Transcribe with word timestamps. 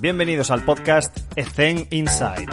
Bienvenidos 0.00 0.52
al 0.52 0.64
podcast 0.64 1.16
Ethen 1.34 1.88
Inside. 1.90 2.46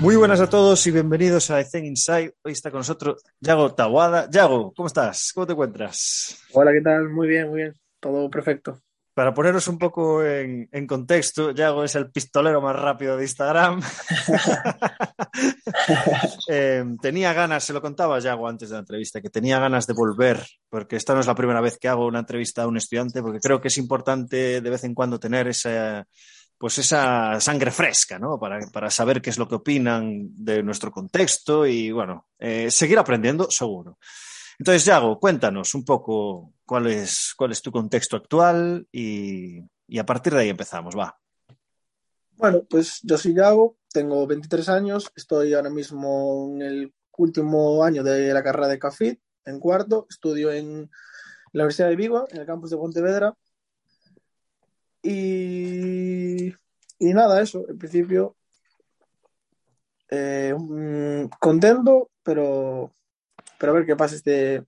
Muy 0.00 0.16
buenas 0.16 0.40
a 0.40 0.50
todos 0.50 0.84
y 0.88 0.90
bienvenidos 0.90 1.48
a 1.52 1.60
Ethen 1.60 1.84
Inside. 1.84 2.34
Hoy 2.42 2.52
está 2.52 2.72
con 2.72 2.80
nosotros 2.80 3.22
Yago 3.38 3.72
Tawada. 3.72 4.28
Yago, 4.28 4.72
¿cómo 4.74 4.88
estás? 4.88 5.30
¿Cómo 5.32 5.46
te 5.46 5.52
encuentras? 5.52 6.42
Hola, 6.52 6.72
¿qué 6.72 6.80
tal? 6.80 7.08
Muy 7.08 7.28
bien, 7.28 7.50
muy 7.50 7.58
bien. 7.58 7.76
Todo 8.00 8.28
perfecto. 8.28 8.80
Para 9.14 9.34
poneros 9.34 9.68
un 9.68 9.78
poco 9.78 10.24
en, 10.24 10.68
en 10.72 10.86
contexto, 10.86 11.50
Yago 11.50 11.84
es 11.84 11.94
el 11.96 12.10
pistolero 12.10 12.62
más 12.62 12.74
rápido 12.74 13.16
de 13.16 13.24
Instagram. 13.24 13.82
eh, 16.48 16.84
tenía 17.00 17.34
ganas, 17.34 17.64
se 17.64 17.74
lo 17.74 17.82
contaba 17.82 18.20
Yago 18.20 18.48
antes 18.48 18.70
de 18.70 18.74
la 18.74 18.80
entrevista, 18.80 19.20
que 19.20 19.28
tenía 19.28 19.58
ganas 19.58 19.86
de 19.86 19.92
volver, 19.92 20.42
porque 20.70 20.96
esta 20.96 21.12
no 21.12 21.20
es 21.20 21.26
la 21.26 21.34
primera 21.34 21.60
vez 21.60 21.78
que 21.78 21.88
hago 21.88 22.06
una 22.06 22.20
entrevista 22.20 22.62
a 22.62 22.66
un 22.66 22.78
estudiante, 22.78 23.20
porque 23.20 23.40
creo 23.40 23.60
que 23.60 23.68
es 23.68 23.76
importante 23.76 24.62
de 24.62 24.70
vez 24.70 24.84
en 24.84 24.94
cuando 24.94 25.20
tener 25.20 25.46
esa, 25.46 26.06
pues 26.56 26.78
esa 26.78 27.38
sangre 27.38 27.70
fresca, 27.70 28.18
¿no? 28.18 28.38
Para, 28.38 28.60
para 28.72 28.88
saber 28.88 29.20
qué 29.20 29.28
es 29.28 29.36
lo 29.36 29.46
que 29.46 29.56
opinan 29.56 30.28
de 30.36 30.62
nuestro 30.62 30.90
contexto 30.90 31.66
y, 31.66 31.90
bueno, 31.90 32.28
eh, 32.38 32.70
seguir 32.70 32.98
aprendiendo, 32.98 33.50
seguro. 33.50 33.98
Entonces, 34.58 34.84
Yago, 34.84 35.18
cuéntanos 35.18 35.74
un 35.74 35.84
poco 35.84 36.52
cuál 36.72 36.86
es, 36.86 37.34
cuál 37.36 37.52
es 37.52 37.60
tu 37.60 37.70
contexto 37.70 38.16
actual 38.16 38.88
y, 38.90 39.60
a 39.98 40.06
partir 40.06 40.32
de 40.32 40.40
ahí 40.40 40.48
empezamos, 40.48 40.96
va. 40.96 41.14
Bueno, 42.30 42.62
pues 42.66 43.00
yo 43.02 43.18
soy 43.18 43.34
Yago, 43.34 43.76
tengo 43.92 44.26
23 44.26 44.70
años, 44.70 45.12
estoy 45.14 45.52
ahora 45.52 45.68
mismo 45.68 46.48
en 46.54 46.62
el 46.62 46.94
último 47.18 47.84
año 47.84 48.02
de 48.02 48.32
la 48.32 48.42
carrera 48.42 48.68
de 48.68 48.78
CAFIT, 48.78 49.20
en 49.44 49.60
cuarto, 49.60 50.06
estudio 50.08 50.50
en 50.50 50.90
la 51.52 51.64
Universidad 51.64 51.90
de 51.90 51.96
Vigo, 51.96 52.26
en 52.30 52.40
el 52.40 52.46
campus 52.46 52.70
de 52.70 52.78
Pontevedra. 52.78 53.36
Y, 55.02 56.54
y 56.98 57.12
nada, 57.12 57.42
eso, 57.42 57.68
en 57.68 57.76
principio, 57.76 58.34
eh, 60.08 60.54
contento, 61.38 62.08
pero 62.22 62.94
pero 63.58 63.72
a 63.72 63.74
ver 63.74 63.84
qué 63.84 63.94
pasa 63.94 64.16
este 64.16 64.64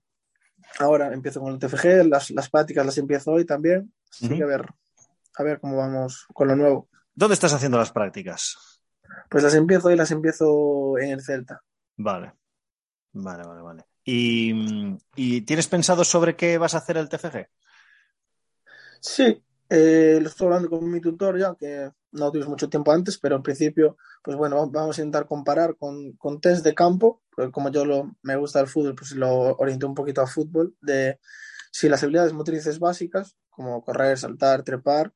ahora 0.79 1.13
empiezo 1.13 1.41
con 1.41 1.53
el 1.53 1.59
TFG, 1.59 2.05
las, 2.07 2.31
las 2.31 2.49
prácticas 2.49 2.85
las 2.85 2.97
empiezo 2.97 3.31
hoy 3.31 3.45
también, 3.45 3.93
así 4.09 4.25
uh 4.25 4.29
-huh. 4.29 4.37
que 4.37 4.43
a 4.43 4.47
ver, 4.47 4.65
a 5.37 5.43
ver 5.43 5.59
cómo 5.59 5.77
vamos 5.77 6.25
con 6.33 6.47
lo 6.47 6.55
nuevo. 6.55 6.89
¿Dónde 7.13 7.33
estás 7.33 7.53
haciendo 7.53 7.77
las 7.77 7.91
prácticas? 7.91 8.57
Pues 9.29 9.43
las 9.43 9.55
empiezo 9.55 9.91
y 9.91 9.95
las 9.95 10.11
empiezo 10.11 10.97
en 10.97 11.11
el 11.11 11.21
Celta. 11.21 11.61
Vale, 11.97 12.33
vale, 13.13 13.43
vale, 13.43 13.61
vale. 13.61 13.85
¿Y, 14.03 14.97
¿Y, 15.15 15.41
tienes 15.41 15.67
pensado 15.67 16.03
sobre 16.03 16.35
qué 16.35 16.57
vas 16.57 16.75
a 16.75 16.77
hacer 16.77 16.97
el 16.97 17.09
TFG? 17.09 17.47
Sí, 18.99 19.43
eh, 19.69 20.19
lo 20.21 20.29
estoy 20.29 20.45
hablando 20.45 20.69
con 20.69 20.91
mi 20.91 21.01
tutor 21.01 21.39
ya, 21.39 21.55
que 21.55 21.89
no 22.15 22.31
tuvimos 22.31 22.49
mucho 22.49 22.69
tiempo 22.69 22.91
antes, 22.91 23.17
pero 23.17 23.35
en 23.35 23.43
principio, 23.43 23.97
pues 24.23 24.35
bueno, 24.37 24.69
vamos 24.69 24.97
a 24.97 25.01
intentar 25.01 25.27
comparar 25.27 25.75
con, 25.77 26.13
con 26.13 26.41
test 26.41 26.63
de 26.63 26.73
campo, 26.73 27.21
porque 27.29 27.51
como 27.51 27.69
yo 27.69 27.85
lo, 27.85 28.15
me 28.23 28.35
gusta 28.35 28.59
el 28.59 28.67
fútbol, 28.67 28.95
pues 28.95 29.11
lo 29.11 29.55
orienté 29.57 29.85
un 29.85 29.95
poquito 29.95 30.21
a 30.21 30.27
fútbol, 30.27 30.75
de 30.81 31.19
si 31.71 31.89
las 31.89 32.01
habilidades 32.03 32.33
motrices 32.33 32.79
básicas, 32.79 33.35
como 33.49 33.83
correr, 33.83 34.17
saltar, 34.17 34.63
trepar, 34.63 35.13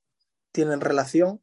tienen 0.51 0.81
relación 0.81 1.41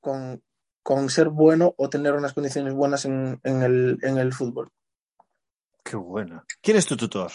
con, 0.00 0.42
con 0.82 1.10
ser 1.10 1.28
bueno 1.28 1.74
o 1.76 1.88
tener 1.88 2.14
unas 2.14 2.32
condiciones 2.32 2.74
buenas 2.74 3.04
en, 3.04 3.40
en, 3.42 3.62
el, 3.62 3.98
en 4.02 4.18
el 4.18 4.32
fútbol. 4.32 4.70
Qué 5.84 5.96
bueno. 5.96 6.44
¿Quién 6.60 6.76
es 6.76 6.86
tu 6.86 6.96
tutor? 6.96 7.32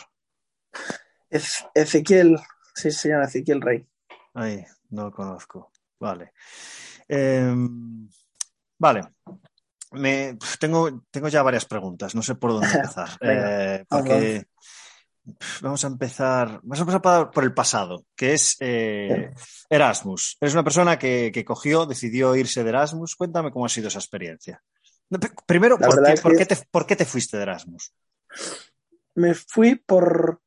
Ezequiel, 1.30 2.40
sí, 2.74 2.92
se 2.92 3.10
llama 3.10 3.26
Ezequiel 3.26 3.62
Rey. 3.62 3.88
Ay, 4.34 4.66
no 4.90 5.06
lo 5.06 5.12
conozco. 5.12 5.72
Vale. 6.00 6.34
Eh, 7.08 7.54
vale. 8.78 9.02
Me, 9.92 10.38
tengo, 10.60 11.04
tengo 11.10 11.30
ya 11.30 11.44
varias 11.44 11.66
preguntas, 11.66 12.14
no 12.14 12.22
sé 12.22 12.36
por 12.36 12.52
dónde 12.52 12.68
empezar. 12.74 13.10
eh, 13.22 13.86
porque 13.88 14.46
vamos 15.62 15.84
a 15.84 15.88
empezar. 15.88 16.60
Vamos 16.64 16.80
a 16.80 16.82
empezar 16.82 17.32
por 17.32 17.44
el 17.44 17.54
pasado, 17.54 18.06
que 18.16 18.34
es 18.34 18.58
eh, 18.60 19.32
Erasmus. 19.70 20.38
Eres 20.40 20.54
una 20.54 20.64
persona 20.64 21.00
que, 21.00 21.32
que, 21.34 21.46
cogió, 21.46 21.86
decidió 21.86 22.36
irse 22.36 22.64
de 22.64 22.70
Erasmus. 22.70 23.16
Cuéntame 23.16 23.52
cómo 23.52 23.66
ha 23.66 23.70
sido 23.70 23.88
esa 23.88 24.00
experiencia. 24.00 24.62
Primero, 25.46 25.78
¿por 25.78 26.04
qué, 26.04 26.22
¿por, 26.22 26.36
qué 26.36 26.46
te, 26.46 26.58
¿por 26.70 26.86
qué, 26.86 26.96
te, 26.96 27.06
fuiste 27.06 27.38
de 27.38 27.44
Erasmus? 27.44 27.94
Me 29.16 29.34
fui 29.34 29.76
por, 29.76 30.42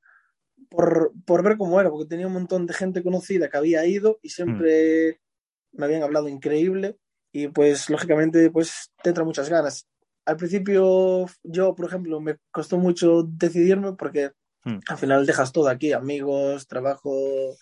por, 0.69 1.13
por, 1.25 1.43
ver 1.43 1.57
cómo 1.57 1.81
era, 1.81 1.89
porque 1.89 2.09
tenía 2.09 2.27
un 2.27 2.35
montón 2.35 2.67
de 2.67 2.75
gente 2.75 3.03
conocida 3.03 3.49
que 3.49 3.57
había 3.57 3.87
ido 3.87 4.19
y 4.23 4.29
siempre 4.29 5.13
mm. 5.13 5.30
Me 5.73 5.87
habían 5.87 6.03
hablado 6.03 6.29
increíble 6.29 6.97
y 7.33 7.49
pues 7.49 7.89
lógicamente 7.91 8.51
pues 8.51 8.93
te 9.03 9.11
entra 9.11 9.25
muchas 9.25 9.49
ganas. 9.49 9.87
Al 10.25 10.37
principio 10.37 11.27
yo, 11.43 11.75
por 11.75 11.87
ejemplo, 11.87 12.21
me 12.21 12.37
costó 12.51 12.79
mucho 12.79 13.23
decidirme 13.25 13.95
porque 13.95 14.33
mm. 14.65 14.79
al 14.89 14.99
final 14.99 15.27
dejas 15.27 15.53
todo 15.53 15.69
aquí, 15.69 15.93
amigos, 15.93 16.67
trabajo, 16.67 17.57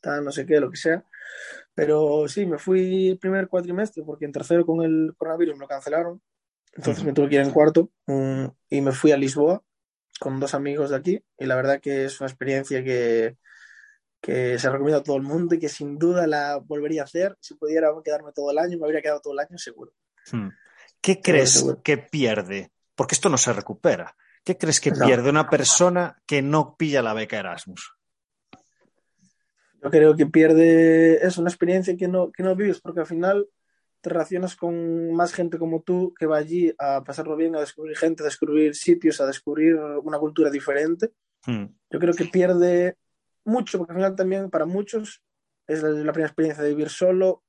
tal, 0.00 0.24
no 0.24 0.32
sé 0.32 0.46
qué, 0.46 0.60
lo 0.60 0.70
que 0.70 0.76
sea. 0.76 1.04
Pero 1.74 2.28
sí, 2.28 2.46
me 2.46 2.58
fui 2.58 3.10
el 3.10 3.18
primer 3.18 3.48
cuatrimestre 3.48 4.04
porque 4.04 4.26
en 4.26 4.32
tercero 4.32 4.64
con 4.64 4.82
el 4.84 5.14
coronavirus 5.16 5.54
me 5.54 5.62
lo 5.62 5.68
cancelaron. 5.68 6.22
Entonces 6.74 7.02
mm. 7.02 7.06
me 7.06 7.12
tuve 7.12 7.28
que 7.28 7.34
ir 7.36 7.40
en 7.40 7.50
cuarto 7.50 7.90
um, 8.06 8.50
y 8.68 8.80
me 8.80 8.92
fui 8.92 9.12
a 9.12 9.16
Lisboa 9.16 9.62
con 10.20 10.38
dos 10.38 10.54
amigos 10.54 10.90
de 10.90 10.96
aquí 10.96 11.24
y 11.38 11.46
la 11.46 11.56
verdad 11.56 11.80
que 11.80 12.04
es 12.04 12.20
una 12.20 12.28
experiencia 12.28 12.84
que, 12.84 13.36
que 14.24 14.58
se 14.58 14.70
recomienda 14.70 15.00
a 15.00 15.02
todo 15.02 15.18
el 15.18 15.22
mundo 15.22 15.54
y 15.54 15.58
que 15.58 15.68
sin 15.68 15.98
duda 15.98 16.26
la 16.26 16.56
volvería 16.56 17.02
a 17.02 17.04
hacer. 17.04 17.36
Si 17.40 17.54
pudiera 17.56 17.90
quedarme 18.02 18.32
todo 18.32 18.50
el 18.50 18.58
año, 18.58 18.78
me 18.78 18.86
habría 18.86 19.02
quedado 19.02 19.20
todo 19.20 19.34
el 19.34 19.40
año 19.40 19.58
seguro. 19.58 19.92
Hmm. 20.32 20.48
¿Qué 20.98 21.20
crees 21.20 21.50
seguro. 21.50 21.82
que 21.82 21.98
pierde? 21.98 22.70
Porque 22.94 23.14
esto 23.14 23.28
no 23.28 23.36
se 23.36 23.52
recupera. 23.52 24.16
¿Qué 24.42 24.56
crees 24.56 24.80
que 24.80 24.92
no. 24.92 25.04
pierde 25.04 25.28
una 25.28 25.50
persona 25.50 26.22
que 26.24 26.40
no 26.40 26.74
pilla 26.78 27.02
la 27.02 27.12
beca 27.12 27.38
Erasmus? 27.38 27.98
Yo 29.82 29.90
creo 29.90 30.16
que 30.16 30.24
pierde 30.24 31.26
es 31.26 31.36
una 31.36 31.50
experiencia 31.50 31.94
que 31.94 32.08
no, 32.08 32.32
que 32.32 32.42
no 32.42 32.56
vives 32.56 32.80
porque 32.80 33.00
al 33.00 33.06
final 33.06 33.46
te 34.00 34.08
relacionas 34.08 34.56
con 34.56 35.12
más 35.12 35.34
gente 35.34 35.58
como 35.58 35.82
tú 35.82 36.14
que 36.18 36.24
va 36.24 36.38
allí 36.38 36.74
a 36.78 37.04
pasarlo 37.04 37.36
bien, 37.36 37.56
a 37.56 37.60
descubrir 37.60 37.94
gente, 37.98 38.22
a 38.22 38.26
descubrir 38.26 38.74
sitios, 38.74 39.20
a 39.20 39.26
descubrir 39.26 39.76
una 39.76 40.18
cultura 40.18 40.50
diferente. 40.50 41.12
Hmm. 41.44 41.66
Yo 41.90 41.98
creo 41.98 42.14
que 42.14 42.24
pierde 42.24 42.96
mucho, 43.44 43.78
porque 43.78 43.92
al 43.92 43.98
final 43.98 44.16
también 44.16 44.50
para 44.50 44.66
muchos 44.66 45.22
es 45.66 45.82
la, 45.82 45.90
la, 45.90 46.12
primera 46.12 46.28
experiencia 46.28 46.62
de 46.62 46.70
vivir 46.70 46.90
solo, 46.90 47.42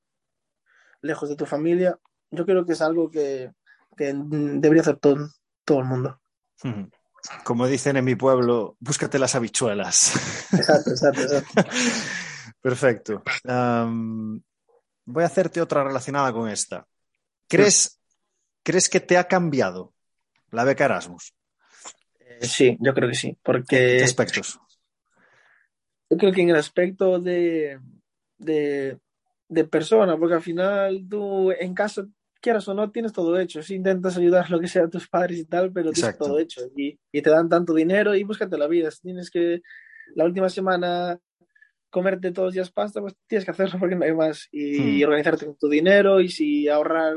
lejos 1.02 1.30
de 1.30 1.36
tu 1.36 1.46
familia. 1.46 2.00
Yo 2.32 2.46
creo 2.46 2.66
que 2.66 2.74
es 2.74 2.82
algo 2.82 3.10
que, 3.10 3.52
que 3.96 4.14
debería 4.16 4.82
hacer 4.82 4.98
todo, 4.98 5.30
todo 5.64 5.80
el 5.80 5.86
mundo. 5.86 6.20
Como 7.44 7.68
dicen 7.68 7.98
en 7.98 8.06
mi 8.06 8.16
pueblo, 8.16 8.78
búscate 8.80 9.20
las 9.20 9.36
habichuelas. 9.36 10.16
Exacto, 10.54 10.92
exacto, 10.92 11.22
exacto. 11.22 11.70
Perfecto. 12.62 13.24
Um, 13.44 14.42
voy 15.06 15.24
a 15.24 15.28
hacerte 15.28 15.62
otra 15.62 15.84
relacionada 15.84 16.32
con 16.34 16.50
esta. 16.50 16.88
¿Crees, 17.48 17.76
sí. 17.76 17.90
¿Crees 18.64 18.90
que 18.90 19.00
te 19.00 19.18
ha 19.18 19.28
cambiado 19.28 19.94
la 20.50 20.64
beca 20.64 20.86
Erasmus? 20.86 21.36
Eh, 22.20 22.48
sí, 22.48 22.78
yo 22.80 22.94
creo 22.94 23.10
que 23.10 23.16
sí. 23.16 23.38
Porque... 23.44 23.94
¿En 23.94 23.98
qué 24.00 24.04
aspectos? 24.04 24.60
Yo 26.10 26.18
creo 26.18 26.32
que 26.32 26.42
en 26.42 26.50
el 26.50 26.56
aspecto 26.56 27.20
de, 27.20 27.80
de, 28.38 29.00
de, 29.50 29.64
persona, 29.66 30.18
porque 30.18 30.36
al 30.36 30.42
final 30.42 31.06
tú 31.10 31.52
en 31.52 31.74
casa, 31.74 32.06
quieras 32.42 32.68
o 32.68 32.74
no, 32.76 32.92
tienes 32.92 33.12
todo 33.12 33.40
hecho. 33.40 33.64
Si 33.64 33.76
intentas 33.76 34.18
ayudar 34.18 34.52
lo 34.52 34.60
que 34.60 34.68
sea 34.68 34.84
a 34.84 34.90
tus 34.90 35.08
padres 35.08 35.40
y 35.40 35.46
tal, 35.46 35.72
pero 35.72 35.92
tienes 35.92 36.18
todo 36.18 36.38
hecho. 36.38 36.62
Y, 36.76 37.00
y, 37.12 37.22
te 37.22 37.30
dan 37.30 37.50
tanto 37.50 37.74
dinero 37.74 38.14
y 38.14 38.24
búscate 38.24 38.58
la 38.58 38.68
vida. 38.68 38.92
Si 38.92 39.02
tienes 39.02 39.32
que 39.32 39.62
la 40.14 40.26
última 40.26 40.50
semana 40.50 41.20
comerte 41.90 42.32
todos 42.32 42.48
los 42.48 42.54
días 42.54 42.72
pasta, 42.72 43.02
pues 43.02 43.16
tienes 43.26 43.46
que 43.46 43.52
hacerlo 43.52 43.80
porque 43.80 43.96
no 43.96 44.06
hay 44.06 44.14
más. 44.14 44.48
Y, 44.52 44.80
hmm. 44.80 44.88
y 44.90 45.04
organizarte 45.04 45.46
con 45.46 45.58
tu 45.58 45.68
dinero. 45.68 46.22
Y 46.22 46.30
si 46.30 46.68
ahorrar, 46.68 47.16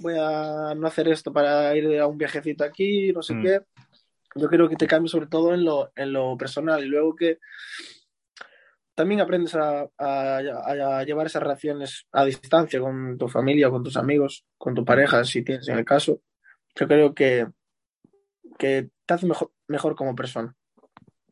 voy 0.00 0.14
a 0.18 0.74
no 0.76 0.86
hacer 0.86 1.08
esto 1.08 1.32
para 1.32 1.74
ir 1.74 1.98
a 1.98 2.06
un 2.06 2.18
viajecito 2.18 2.64
aquí, 2.64 3.12
no 3.12 3.22
sé 3.22 3.34
hmm. 3.34 3.42
qué. 3.42 3.60
Yo 4.34 4.48
creo 4.48 4.68
que 4.68 4.76
te 4.76 4.86
cambia 4.86 5.08
sobre 5.08 5.28
todo 5.28 5.54
en 5.54 5.64
lo, 5.64 5.90
en 5.96 6.12
lo 6.12 6.36
personal. 6.36 6.84
Y 6.84 6.88
luego 6.88 7.16
que 7.16 7.38
también 8.96 9.20
aprendes 9.20 9.54
a, 9.54 9.86
a, 9.98 10.38
a, 10.38 11.04
llevar 11.04 11.26
esas 11.26 11.42
relaciones 11.42 12.06
a 12.12 12.24
distancia 12.24 12.80
con 12.80 13.18
tu 13.18 13.28
familia, 13.28 13.68
con 13.70 13.84
tus 13.84 13.96
amigos, 13.96 14.44
con 14.56 14.74
tu 14.74 14.84
pareja, 14.84 15.22
si 15.24 15.44
tienes 15.44 15.68
en 15.68 15.78
el 15.78 15.84
caso. 15.84 16.22
Yo 16.74 16.88
creo 16.88 17.14
que, 17.14 17.46
que 18.58 18.88
te 19.04 19.14
hace 19.14 19.26
mejor, 19.26 19.52
mejor 19.68 19.94
como 19.94 20.16
persona. 20.16 20.54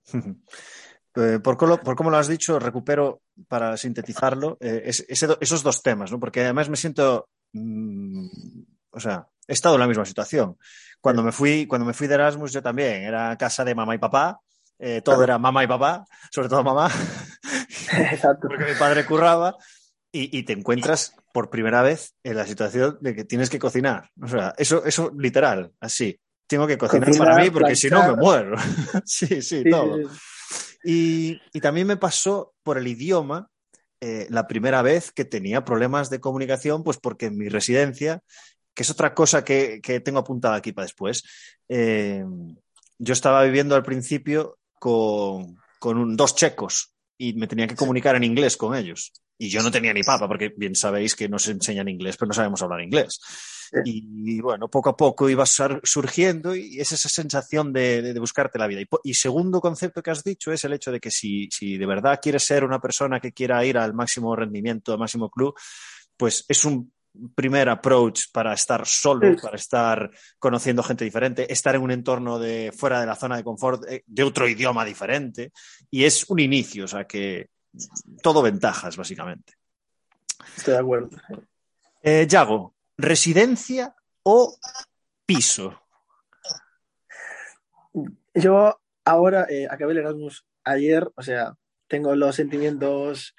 Eh, 1.16 1.38
por, 1.38 1.56
cómo, 1.56 1.78
por 1.78 1.94
cómo 1.94 2.11
lo 2.11 2.16
has 2.16 2.26
dicho, 2.26 2.58
recupero 2.58 3.22
para 3.46 3.76
sintetizarlo 3.76 4.58
eh, 4.60 4.82
ese, 4.87 5.06
esos 5.40 5.62
dos 5.62 5.81
temas, 5.81 6.10
¿no? 6.10 6.19
porque 6.19 6.40
además 6.40 6.69
me 6.69 6.76
siento, 6.76 7.28
mmm, 7.52 8.26
o 8.90 8.99
sea, 8.99 9.28
he 9.46 9.52
estado 9.52 9.76
en 9.76 9.82
la 9.82 9.87
misma 9.87 10.05
situación. 10.05 10.58
Cuando 11.00 11.22
me 11.22 11.31
fui, 11.31 11.69
cuando 11.69 11.87
me 11.87 11.93
fui 11.93 12.08
de 12.08 12.14
Erasmus, 12.14 12.52
yo 12.52 12.62
también, 12.62 13.05
era 13.05 13.37
casa 13.37 13.64
de 13.64 13.76
mamá 13.76 13.94
y 13.94 13.99
papá, 13.99 14.40
eh, 14.78 15.02
todo 15.02 15.22
era 15.22 15.38
mamá 15.38 15.62
y 15.62 15.67
papá, 15.69 16.05
sobre 16.31 16.49
todo 16.49 16.64
mamá, 16.64 16.90
Exacto. 18.12 18.49
porque 18.49 18.64
mi 18.64 18.79
padre 18.79 19.05
curraba, 19.05 19.56
y, 20.12 20.38
y, 20.38 20.44
te 20.44 20.52
encuentras 20.52 21.17
por 21.32 21.50
primera 21.50 21.82
vez 21.82 22.14
en 22.23 22.37
la 22.37 22.46
situación 22.46 22.99
de 23.00 23.17
que 23.17 23.25
tienes 23.25 23.50
que 23.50 23.58
cocinar. 23.58 24.11
O 24.23 24.29
sea, 24.29 24.55
eso, 24.56 24.85
eso 24.85 25.11
literal, 25.19 25.73
así. 25.81 26.20
Tengo 26.46 26.69
que 26.69 26.79
cocinar, 26.79 27.08
cocinar 27.08 27.29
para 27.31 27.43
mí 27.43 27.50
porque 27.50 27.73
planchar. 27.73 27.76
si 27.76 27.91
no 27.91 28.06
me 28.06 28.23
muero. 28.23 28.56
sí, 29.05 29.26
sí, 29.26 29.43
sí, 29.43 29.64
todo. 29.69 29.96
Sí, 29.96 30.06
y, 30.85 31.41
y, 31.52 31.61
también 31.61 31.88
me 31.88 31.96
pasó 31.96 32.55
por 32.62 32.79
el 32.79 32.87
idioma 32.87 33.49
eh, 34.00 34.29
la 34.31 34.46
primera 34.46 34.82
vez 34.82 35.11
que 35.11 35.25
tenía 35.25 35.64
problemas 35.64 36.11
de 36.11 36.20
comunicación, 36.20 36.85
pues 36.85 36.99
porque 36.99 37.26
en 37.26 37.37
mi 37.37 37.49
residencia, 37.49 38.20
que 38.73 38.85
es 38.85 38.91
otra 38.91 39.14
cosa 39.14 39.44
que, 39.44 39.81
que 39.82 39.99
tengo 39.99 40.20
apuntada 40.20 40.55
aquí 40.55 40.70
para 40.70 40.85
después, 40.85 41.25
eh, 41.69 42.25
yo 42.99 43.12
estaba 43.12 43.43
viviendo 43.43 43.75
al 43.75 43.82
principio 43.82 44.58
con, 44.79 45.56
con 45.81 45.99
un, 45.99 46.17
dos 46.17 46.37
checos 46.37 46.94
y 47.19 47.34
me 47.34 47.46
tenía 47.46 47.66
que 47.66 47.76
comunicar 47.76 48.16
en 48.16 48.25
inglés 48.25 48.56
con 48.56 48.75
ellos. 48.75 49.12
Y 49.38 49.49
yo 49.49 49.62
no 49.62 49.70
tenía 49.70 49.93
ni 49.93 50.02
papa, 50.02 50.28
porque 50.28 50.52
bien 50.56 50.75
sabéis 50.75 51.14
que 51.14 51.28
nos 51.28 51.49
enseñan 51.49 51.88
inglés, 51.88 52.16
pero 52.16 52.28
no 52.28 52.34
sabemos 52.34 52.62
hablar 52.62 52.82
inglés. 52.82 53.20
Y, 53.84 54.37
y 54.37 54.40
bueno, 54.40 54.69
poco 54.69 54.90
a 54.90 54.96
poco 54.96 55.28
iba 55.28 55.44
surgiendo 55.46 56.55
y 56.55 56.78
es 56.78 56.93
esa 56.93 57.08
sensación 57.08 57.72
de, 57.72 58.02
de, 58.02 58.14
de 58.14 58.20
buscarte 58.20 58.58
la 58.58 58.69
vida. 58.69 58.81
Y, 58.81 58.87
y, 59.02 59.14
segundo 59.14 59.61
concepto 59.61 60.02
que 60.02 60.12
has 60.12 60.22
dicho 60.22 60.52
es 60.52 60.64
el 60.64 60.75
hecho 60.75 60.93
de 60.93 61.00
que 61.00 61.11
si, 61.11 61.49
si 61.50 61.76
de 61.76 61.87
verdad 61.87 62.20
quieres 62.22 62.44
ser 62.44 62.64
una 62.64 62.81
persona 62.81 63.19
que 63.19 63.32
quiera 63.32 63.64
ir 63.64 63.76
al 63.76 63.94
máximo 63.94 64.37
rendimiento, 64.37 64.93
al 64.93 64.99
máximo 64.99 65.28
club, 65.28 65.55
pues 66.17 66.44
es 66.49 66.64
un 66.64 66.93
primer 67.34 67.69
approach 67.69 68.25
para 68.32 68.52
estar 68.52 68.87
solo, 68.87 69.34
sí. 69.34 69.40
para 69.40 69.56
estar 69.56 70.11
conociendo 70.38 70.82
gente 70.82 71.05
diferente, 71.05 71.52
estar 71.52 71.75
en 71.75 71.82
un 71.82 71.90
entorno 71.90 72.38
de 72.38 72.72
fuera 72.76 73.00
de 73.00 73.06
la 73.06 73.14
zona 73.14 73.37
de 73.37 73.44
confort, 73.44 73.84
eh, 73.88 74.02
de 74.06 74.22
otro 74.22 74.49
idioma 74.49 74.84
diferente, 74.84 75.52
y 75.90 76.05
es 76.05 76.28
un 76.28 76.40
inicio, 76.40 76.84
o 76.84 76.88
sea 76.88 77.06
que 77.06 77.50
todo 78.22 78.43
ventajas, 78.43 78.96
básicamente. 78.96 79.55
Estoy 80.56 80.75
de 80.75 80.81
acuerdo. 80.81 81.11
Eh, 82.02 82.26
Yago, 82.28 82.75
¿residencia 82.96 83.94
o 84.22 84.56
piso? 85.26 85.81
Yo 88.34 88.81
ahora 89.05 89.46
eh, 89.49 89.67
acabé 89.70 89.93
el 89.93 89.99
Erasmus 89.99 90.44
ayer, 90.64 91.10
o 91.14 91.22
sea, 91.22 91.55
tengo 91.87 92.14
los 92.17 92.34
sentimientos 92.34 93.34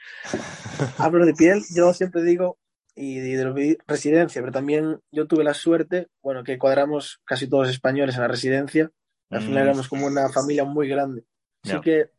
a 0.97 1.09
de 1.09 1.33
piel. 1.33 1.63
Yo 1.75 1.93
siempre 1.93 2.23
digo, 2.23 2.57
y 2.95 3.19
de 3.19 3.77
residencia, 3.87 4.41
pero 4.41 4.53
también 4.53 4.99
yo 5.11 5.27
tuve 5.27 5.43
la 5.43 5.53
suerte, 5.53 6.07
bueno, 6.23 6.43
que 6.43 6.57
cuadramos 6.57 7.21
casi 7.25 7.47
todos 7.47 7.69
españoles 7.69 8.15
en 8.15 8.21
la 8.21 8.27
residencia. 8.29 8.89
Al 9.29 9.41
final 9.41 9.63
mm. 9.63 9.67
éramos 9.67 9.87
como 9.89 10.07
una 10.07 10.29
familia 10.29 10.63
muy 10.63 10.87
grande. 10.87 11.25
Así 11.63 11.73
yeah. 11.73 11.81
que 11.81 12.09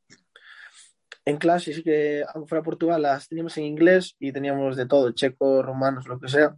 en 1.24 1.38
clase, 1.38 1.72
sí 1.72 1.82
que, 1.82 2.24
aunque 2.34 2.48
fuera 2.48 2.62
Portugal, 2.62 3.02
las 3.02 3.28
teníamos 3.28 3.56
en 3.56 3.64
inglés 3.64 4.14
y 4.18 4.32
teníamos 4.32 4.76
de 4.76 4.86
todo, 4.86 5.10
checos, 5.12 5.64
romanos, 5.64 6.06
lo 6.06 6.20
que 6.20 6.28
sea. 6.28 6.54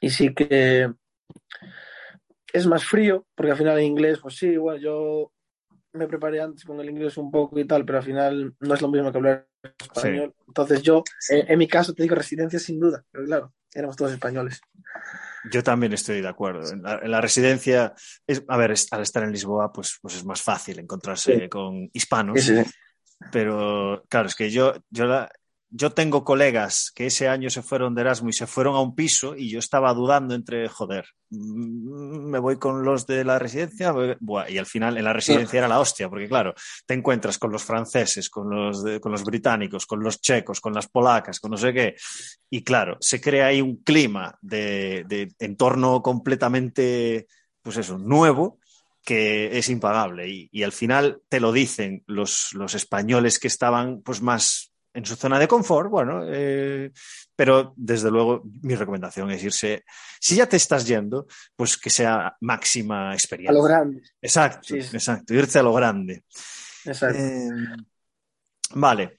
Y 0.00 0.10
sí 0.10 0.32
que 0.34 0.92
es 2.52 2.66
más 2.66 2.84
frío, 2.84 3.26
porque 3.34 3.52
al 3.52 3.58
final 3.58 3.78
en 3.78 3.84
inglés, 3.84 4.18
pues 4.20 4.36
sí, 4.36 4.48
igual 4.48 4.80
yo 4.80 5.32
me 5.92 6.06
preparé 6.06 6.40
antes 6.40 6.64
con 6.64 6.80
el 6.80 6.88
inglés 6.88 7.16
un 7.16 7.30
poco 7.30 7.58
y 7.58 7.66
tal, 7.66 7.84
pero 7.84 7.98
al 7.98 8.04
final 8.04 8.54
no 8.60 8.74
es 8.74 8.80
lo 8.80 8.88
mismo 8.88 9.10
que 9.10 9.18
hablar 9.18 9.48
español. 9.62 10.34
Sí. 10.34 10.44
Entonces 10.48 10.82
yo, 10.82 11.04
eh, 11.30 11.44
en 11.48 11.58
mi 11.58 11.68
caso, 11.68 11.94
te 11.94 12.02
digo 12.02 12.14
residencia 12.14 12.58
sin 12.58 12.80
duda, 12.80 13.04
pero 13.10 13.24
claro, 13.24 13.52
éramos 13.74 13.96
todos 13.96 14.12
españoles. 14.12 14.60
Yo 15.50 15.62
también 15.62 15.92
estoy 15.92 16.20
de 16.20 16.28
acuerdo. 16.28 16.70
En 16.72 16.82
la, 16.82 17.00
en 17.02 17.10
la 17.10 17.20
residencia, 17.20 17.94
es, 18.26 18.44
a 18.46 18.56
ver, 18.56 18.72
es, 18.72 18.92
al 18.92 19.02
estar 19.02 19.22
en 19.24 19.32
Lisboa, 19.32 19.72
pues, 19.72 19.98
pues 20.00 20.16
es 20.16 20.24
más 20.24 20.40
fácil 20.40 20.78
encontrarse 20.78 21.40
sí. 21.40 21.48
con 21.48 21.90
hispanos. 21.92 22.42
Sí, 22.42 22.62
pero 23.30 24.04
claro, 24.08 24.28
es 24.28 24.34
que 24.34 24.50
yo, 24.50 24.74
yo, 24.90 25.06
la, 25.06 25.30
yo 25.74 25.90
tengo 25.90 26.22
colegas 26.22 26.92
que 26.94 27.06
ese 27.06 27.28
año 27.28 27.48
se 27.48 27.62
fueron 27.62 27.94
de 27.94 28.02
Erasmus 28.02 28.36
y 28.36 28.38
se 28.38 28.46
fueron 28.46 28.76
a 28.76 28.80
un 28.80 28.94
piso 28.94 29.34
y 29.34 29.48
yo 29.48 29.58
estaba 29.58 29.94
dudando 29.94 30.34
entre, 30.34 30.68
joder, 30.68 31.06
mm, 31.30 32.28
me 32.30 32.38
voy 32.38 32.58
con 32.58 32.84
los 32.84 33.06
de 33.06 33.24
la 33.24 33.38
residencia 33.38 33.94
y 34.48 34.58
al 34.58 34.66
final 34.66 34.98
en 34.98 35.04
la 35.04 35.14
residencia 35.14 35.58
era 35.58 35.68
la 35.68 35.80
hostia, 35.80 36.10
porque 36.10 36.28
claro, 36.28 36.54
te 36.86 36.92
encuentras 36.92 37.38
con 37.38 37.50
los 37.50 37.64
franceses, 37.64 38.28
con 38.28 38.50
los, 38.50 38.84
con 39.00 39.12
los 39.12 39.24
británicos, 39.24 39.86
con 39.86 40.02
los 40.02 40.20
checos, 40.20 40.60
con 40.60 40.74
las 40.74 40.88
polacas, 40.88 41.40
con 41.40 41.50
no 41.50 41.56
sé 41.56 41.72
qué, 41.72 41.96
y 42.50 42.62
claro, 42.62 42.98
se 43.00 43.20
crea 43.20 43.46
ahí 43.46 43.62
un 43.62 43.76
clima 43.76 44.38
de, 44.42 45.32
entorno 45.38 46.02
completamente, 46.02 47.26
pues 47.62 47.78
eso, 47.78 47.96
nuevo 47.98 48.58
que 49.04 49.58
es 49.58 49.68
impagable. 49.68 50.28
Y, 50.28 50.48
y, 50.52 50.62
al 50.62 50.70
final 50.70 51.22
te 51.28 51.40
lo 51.40 51.50
dicen 51.50 52.04
los, 52.06 52.50
los 52.52 52.74
españoles 52.74 53.40
que 53.40 53.48
estaban 53.48 54.00
pues 54.02 54.22
más 54.22 54.71
en 54.94 55.04
su 55.04 55.16
zona 55.16 55.38
de 55.38 55.48
confort, 55.48 55.90
bueno, 55.90 56.22
eh, 56.26 56.92
pero 57.34 57.72
desde 57.76 58.10
luego 58.10 58.42
mi 58.62 58.74
recomendación 58.74 59.30
es 59.30 59.42
irse, 59.42 59.84
si 60.20 60.36
ya 60.36 60.46
te 60.46 60.56
estás 60.56 60.86
yendo, 60.86 61.26
pues 61.56 61.76
que 61.78 61.90
sea 61.90 62.36
máxima 62.40 63.14
experiencia. 63.14 63.52
A 63.52 63.54
lo 63.54 63.62
grande. 63.62 64.02
Exacto, 64.20 64.68
sí, 64.68 64.78
exacto, 64.78 65.34
irte 65.34 65.58
a 65.58 65.62
lo 65.62 65.72
grande. 65.72 66.24
Exacto. 66.84 67.18
Eh, 67.18 67.50
vale. 68.74 69.18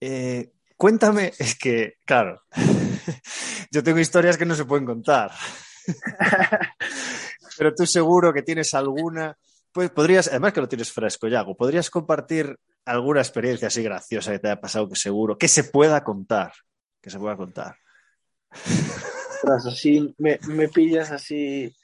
Eh, 0.00 0.52
cuéntame, 0.76 1.32
es 1.38 1.56
que, 1.58 1.94
claro, 2.04 2.42
yo 3.70 3.82
tengo 3.82 3.98
historias 3.98 4.36
que 4.36 4.46
no 4.46 4.54
se 4.54 4.64
pueden 4.64 4.84
contar. 4.84 5.32
pero 7.58 7.74
tú 7.74 7.86
seguro 7.86 8.32
que 8.32 8.42
tienes 8.42 8.74
alguna, 8.74 9.36
pues 9.72 9.90
podrías, 9.90 10.28
además 10.28 10.52
que 10.52 10.60
lo 10.60 10.68
tienes 10.68 10.92
fresco, 10.92 11.28
Yago, 11.28 11.56
podrías 11.56 11.88
compartir 11.88 12.58
alguna 12.86 13.20
experiencia 13.20 13.68
así 13.68 13.82
graciosa 13.82 14.32
que 14.32 14.38
te 14.38 14.48
haya 14.48 14.60
pasado, 14.60 14.88
que 14.88 14.96
seguro, 14.96 15.36
que 15.36 15.48
se 15.48 15.64
pueda 15.64 16.02
contar, 16.02 16.52
que 17.00 17.10
se 17.10 17.18
pueda 17.18 17.36
contar. 17.36 17.76
Así, 19.42 20.14
me, 20.18 20.38
me 20.48 20.68
pillas 20.68 21.10
así 21.10 21.76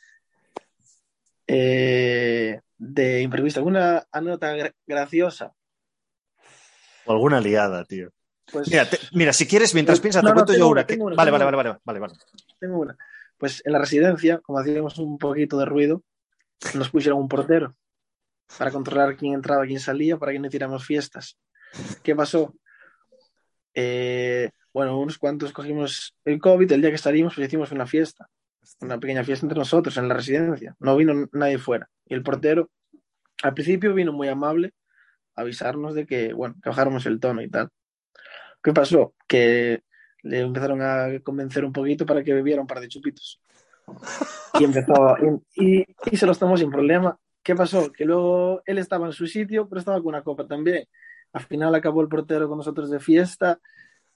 eh, 1.46 2.60
de 2.78 3.20
imprevisto. 3.20 3.60
¿Alguna 3.60 4.06
anécdota 4.10 4.54
gra 4.54 4.72
graciosa? 4.86 5.52
O 7.04 7.12
alguna 7.12 7.40
liada, 7.40 7.84
tío. 7.84 8.10
Pues, 8.50 8.68
mira, 8.70 8.88
te, 8.88 8.98
mira, 9.12 9.32
si 9.32 9.46
quieres, 9.46 9.74
mientras 9.74 10.00
pues, 10.00 10.14
piensas, 10.14 10.24
no, 10.24 10.30
te 10.30 10.34
cuento 10.34 10.52
no, 10.54 10.58
yo 10.58 10.68
una. 10.68 10.86
una, 10.88 11.04
una 11.04 11.16
vale, 11.16 11.30
vale, 11.30 11.44
vale, 11.44 11.56
vale, 11.56 11.78
vale, 11.84 12.00
vale. 12.00 12.14
Tengo 12.58 12.80
una 12.80 12.96
pues 13.42 13.60
en 13.64 13.72
la 13.72 13.80
residencia, 13.80 14.38
como 14.38 14.60
hacíamos 14.60 14.98
un 14.98 15.18
poquito 15.18 15.58
de 15.58 15.64
ruido, 15.64 16.04
nos 16.74 16.90
pusieron 16.90 17.18
un 17.18 17.26
portero 17.26 17.74
para 18.58 18.70
controlar 18.70 19.16
quién 19.16 19.34
entraba, 19.34 19.66
quién 19.66 19.80
salía, 19.80 20.18
para 20.18 20.32
que 20.32 20.38
no 20.38 20.46
hiciéramos 20.46 20.84
fiestas. 20.84 21.38
¿Qué 22.02 22.14
pasó? 22.14 22.54
Eh, 23.74 24.50
bueno, 24.72 24.98
unos 24.98 25.18
cuantos 25.18 25.52
cogimos 25.52 26.14
el 26.24 26.38
COVID, 26.38 26.70
el 26.72 26.80
día 26.80 26.90
que 26.90 26.98
salimos, 26.98 27.34
pues 27.34 27.46
hicimos 27.46 27.72
una 27.72 27.86
fiesta, 27.86 28.28
una 28.80 28.98
pequeña 28.98 29.24
fiesta 29.24 29.46
entre 29.46 29.58
nosotros 29.58 29.96
en 29.96 30.08
la 30.08 30.14
residencia. 30.14 30.74
No 30.78 30.96
vino 30.96 31.28
nadie 31.32 31.58
fuera. 31.58 31.88
Y 32.06 32.14
el 32.14 32.22
portero, 32.22 32.70
al 33.42 33.54
principio 33.54 33.94
vino 33.94 34.12
muy 34.12 34.28
amable 34.28 34.72
a 35.34 35.42
avisarnos 35.42 35.94
de 35.94 36.06
que, 36.06 36.32
bueno, 36.32 36.54
que 36.62 36.68
bajáramos 36.68 37.06
el 37.06 37.20
tono 37.20 37.42
y 37.42 37.50
tal. 37.50 37.70
¿Qué 38.62 38.72
pasó? 38.72 39.14
Que 39.26 39.82
le 40.22 40.40
empezaron 40.40 40.80
a 40.82 41.08
convencer 41.22 41.64
un 41.64 41.72
poquito 41.72 42.06
para 42.06 42.22
que 42.22 42.32
bebiera 42.32 42.60
un 42.60 42.66
par 42.66 42.80
de 42.80 42.88
chupitos. 42.88 43.40
Y 44.58 44.64
empezó, 44.64 45.16
y, 45.56 45.80
y, 45.80 45.86
y, 46.10 46.16
se 46.16 46.26
los 46.26 46.38
tomó 46.38 46.56
sin 46.56 46.70
problema. 46.70 47.18
¿Qué 47.42 47.54
pasó? 47.54 47.90
Que 47.92 48.04
luego 48.04 48.62
él 48.66 48.78
estaba 48.78 49.06
en 49.06 49.12
su 49.12 49.26
sitio, 49.26 49.68
pero 49.68 49.80
estaba 49.80 49.98
con 49.98 50.08
una 50.08 50.22
copa 50.22 50.46
también. 50.46 50.86
Al 51.32 51.42
final 51.42 51.74
acabó 51.74 52.02
el 52.02 52.08
portero 52.08 52.48
con 52.48 52.58
nosotros 52.58 52.90
de 52.90 53.00
fiesta, 53.00 53.58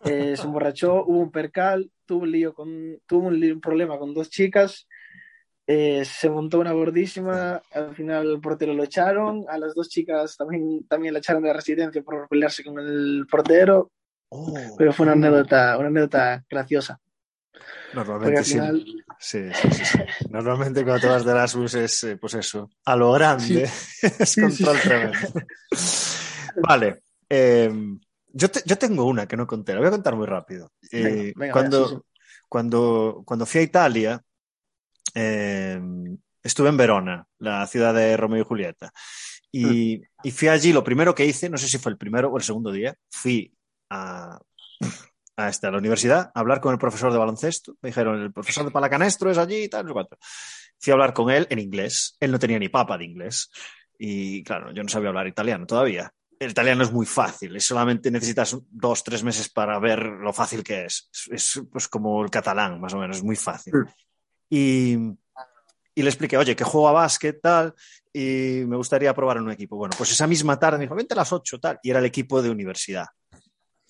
eh, 0.04 0.36
se 0.36 0.44
emborrachó, 0.44 1.04
hubo 1.06 1.18
un 1.18 1.30
percal, 1.30 1.90
tuvo 2.04 2.22
un 2.22 2.30
lío 2.30 2.54
con, 2.54 3.00
tuvo 3.06 3.28
un, 3.28 3.40
lío, 3.40 3.54
un 3.54 3.60
problema 3.60 3.98
con 3.98 4.14
dos 4.14 4.30
chicas, 4.30 4.86
eh, 5.66 6.04
se 6.04 6.30
montó 6.30 6.60
una 6.60 6.72
gordísima, 6.72 7.62
al 7.72 7.94
final 7.94 8.30
el 8.30 8.40
portero 8.40 8.74
lo 8.74 8.84
echaron, 8.84 9.44
a 9.48 9.58
las 9.58 9.74
dos 9.74 9.88
chicas 9.88 10.36
también, 10.36 10.86
también 10.86 11.12
la 11.12 11.18
echaron 11.18 11.42
de 11.42 11.48
la 11.48 11.54
residencia 11.54 12.02
por 12.02 12.28
pelearse 12.28 12.62
con 12.62 12.78
el 12.78 13.26
portero, 13.28 13.90
Oh, 14.28 14.54
pero 14.76 14.92
fue 14.92 15.04
una 15.04 15.12
anécdota, 15.12 15.78
una 15.78 15.88
anécdota 15.88 16.44
graciosa. 16.48 17.00
Normalmente 17.94 18.42
final... 18.42 18.82
sí. 18.84 18.98
Sí, 19.18 19.40
sí, 19.52 19.84
sí, 19.84 19.98
Normalmente 20.30 20.84
cuando 20.84 21.00
te 21.00 21.06
vas 21.08 21.24
de 21.24 21.30
Erasmus 21.30 21.74
es, 21.74 22.04
eh, 22.04 22.16
pues 22.16 22.34
eso, 22.34 22.70
a 22.84 22.96
lo 22.96 23.12
grande, 23.12 23.70
es 24.02 24.36
control 24.36 24.80
tremendo. 24.80 25.18
vale. 26.62 27.02
Eh, 27.28 27.70
yo, 28.28 28.50
te, 28.50 28.62
yo, 28.64 28.76
tengo 28.76 29.04
una 29.04 29.26
que 29.26 29.36
no 29.36 29.46
conté, 29.46 29.72
la 29.72 29.80
voy 29.80 29.88
a 29.88 29.92
contar 29.92 30.16
muy 30.16 30.26
rápido. 30.26 30.72
Eh, 30.92 31.32
venga, 31.34 31.52
cuando, 31.52 31.88
venga, 31.88 32.02
cuando, 32.48 33.22
cuando 33.24 33.46
fui 33.46 33.60
a 33.60 33.64
Italia, 33.64 34.22
eh, 35.14 35.80
estuve 36.42 36.68
en 36.68 36.76
Verona, 36.76 37.26
la 37.38 37.66
ciudad 37.66 37.94
de 37.94 38.16
Romeo 38.16 38.42
y 38.42 38.44
Julieta. 38.44 38.92
Y, 39.50 39.98
mm. 39.98 40.02
y, 40.24 40.30
fui 40.30 40.48
allí, 40.48 40.72
lo 40.72 40.84
primero 40.84 41.14
que 41.14 41.24
hice, 41.24 41.48
no 41.48 41.56
sé 41.56 41.68
si 41.68 41.78
fue 41.78 41.92
el 41.92 41.98
primero 41.98 42.30
o 42.30 42.36
el 42.36 42.44
segundo 42.44 42.70
día, 42.70 42.94
fui 43.10 43.52
a, 43.90 44.38
a, 45.36 45.48
este, 45.48 45.66
a 45.66 45.70
la 45.70 45.78
universidad 45.78 46.30
a 46.34 46.40
hablar 46.40 46.60
con 46.60 46.72
el 46.72 46.78
profesor 46.78 47.12
de 47.12 47.18
baloncesto. 47.18 47.76
Me 47.82 47.90
dijeron, 47.90 48.20
el 48.20 48.32
profesor 48.32 48.64
de 48.64 48.70
palacanestro 48.70 49.30
es 49.30 49.38
allí 49.38 49.64
y 49.64 49.68
tal, 49.68 49.84
no 49.84 49.90
sé 49.90 49.94
cuánto. 49.94 50.18
Fui 50.78 50.90
a 50.90 50.94
hablar 50.94 51.12
con 51.12 51.30
él 51.30 51.46
en 51.50 51.58
inglés. 51.58 52.16
Él 52.20 52.32
no 52.32 52.38
tenía 52.38 52.58
ni 52.58 52.68
papa 52.68 52.98
de 52.98 53.04
inglés. 53.04 53.50
Y 53.98 54.42
claro, 54.44 54.72
yo 54.72 54.82
no 54.82 54.88
sabía 54.88 55.08
hablar 55.08 55.26
italiano 55.26 55.66
todavía. 55.66 56.12
El 56.38 56.50
italiano 56.50 56.82
es 56.82 56.92
muy 56.92 57.06
fácil, 57.06 57.58
solamente 57.62 58.10
necesitas 58.10 58.58
dos, 58.68 59.02
tres 59.02 59.22
meses 59.22 59.48
para 59.48 59.78
ver 59.78 60.02
lo 60.02 60.34
fácil 60.34 60.62
que 60.62 60.84
es. 60.84 61.08
Es, 61.12 61.28
es 61.30 61.62
pues 61.72 61.88
como 61.88 62.22
el 62.22 62.28
catalán, 62.28 62.78
más 62.78 62.92
o 62.92 62.98
menos, 62.98 63.16
es 63.16 63.22
muy 63.22 63.36
fácil. 63.36 63.72
Y, 64.50 64.98
y 65.94 66.02
le 66.02 66.10
expliqué, 66.10 66.36
oye, 66.36 66.54
que 66.54 66.62
juego 66.62 66.90
a 66.90 66.92
básquet, 66.92 67.40
tal, 67.40 67.74
y 68.12 68.64
me 68.66 68.76
gustaría 68.76 69.14
probar 69.14 69.38
en 69.38 69.44
un 69.44 69.52
equipo. 69.52 69.76
Bueno, 69.76 69.94
pues 69.96 70.12
esa 70.12 70.26
misma 70.26 70.58
tarde 70.58 70.76
me 70.76 70.84
dijo, 70.84 70.94
vente 70.94 71.14
a 71.14 71.16
las 71.16 71.32
ocho, 71.32 71.58
tal, 71.58 71.78
y 71.82 71.88
era 71.88 72.00
el 72.00 72.04
equipo 72.04 72.42
de 72.42 72.50
universidad. 72.50 73.06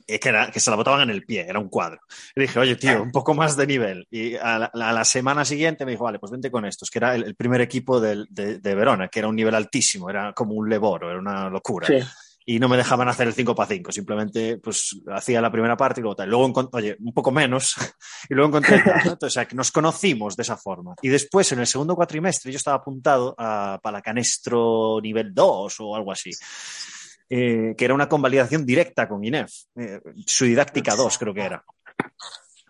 Que, 0.06 0.20
era, 0.22 0.50
que, 0.50 0.60
se 0.60 0.70
la 0.70 0.76
botaban 0.76 1.02
en 1.02 1.10
el 1.10 1.24
pie, 1.24 1.46
era 1.48 1.58
un 1.58 1.68
cuadro. 1.68 1.98
Y 2.34 2.42
dije, 2.42 2.58
oye, 2.58 2.76
tío, 2.76 3.02
un 3.02 3.10
poco 3.10 3.34
más 3.34 3.56
de 3.56 3.66
nivel. 3.66 4.06
Y 4.10 4.36
a 4.36 4.58
la, 4.58 4.66
a 4.66 4.92
la 4.92 5.04
semana 5.04 5.44
siguiente 5.44 5.84
me 5.84 5.90
dijo, 5.92 6.04
vale, 6.04 6.18
pues 6.18 6.30
vente 6.30 6.50
con 6.50 6.64
estos, 6.64 6.90
que 6.90 6.98
era 6.98 7.14
el, 7.14 7.24
el 7.24 7.34
primer 7.34 7.60
equipo 7.60 8.00
de, 8.00 8.24
de, 8.28 8.58
de, 8.58 8.74
Verona, 8.74 9.08
que 9.08 9.18
era 9.18 9.28
un 9.28 9.36
nivel 9.36 9.54
altísimo, 9.54 10.08
era 10.08 10.32
como 10.32 10.54
un 10.54 10.68
leboro, 10.68 11.10
era 11.10 11.18
una 11.18 11.50
locura. 11.50 11.86
Sí. 11.86 11.98
Y 12.48 12.60
no 12.60 12.68
me 12.68 12.76
dejaban 12.76 13.08
hacer 13.08 13.26
el 13.26 13.34
5 13.34 13.56
para 13.56 13.68
5, 13.68 13.90
simplemente 13.90 14.58
pues 14.58 15.00
hacía 15.12 15.40
la 15.40 15.50
primera 15.50 15.76
parte 15.76 16.00
y 16.00 16.02
luego 16.02 16.14
tal. 16.14 16.30
Luego, 16.30 16.70
oye, 16.72 16.96
un 17.00 17.12
poco 17.12 17.32
menos, 17.32 17.74
y 18.30 18.34
luego 18.34 18.50
encontré, 18.56 18.84
o 19.20 19.28
sea, 19.28 19.46
que 19.46 19.56
nos 19.56 19.72
conocimos 19.72 20.36
de 20.36 20.44
esa 20.44 20.56
forma. 20.56 20.94
Y 21.02 21.08
después, 21.08 21.50
en 21.50 21.58
el 21.58 21.66
segundo 21.66 21.96
cuatrimestre, 21.96 22.52
yo 22.52 22.56
estaba 22.56 22.76
apuntado 22.76 23.34
a 23.36 23.80
Palacanestro 23.82 25.00
nivel 25.02 25.34
2 25.34 25.74
o 25.80 25.96
algo 25.96 26.12
así 26.12 26.30
eh, 27.28 27.74
que 27.76 27.84
era 27.84 27.94
una 27.94 28.08
convalidación 28.08 28.64
directa 28.64 29.08
con 29.08 29.24
INEF, 29.24 29.52
eh, 29.76 30.00
su 30.26 30.44
didáctica 30.44 30.94
2 30.94 31.18
creo 31.18 31.34
que 31.34 31.42
era. 31.42 31.64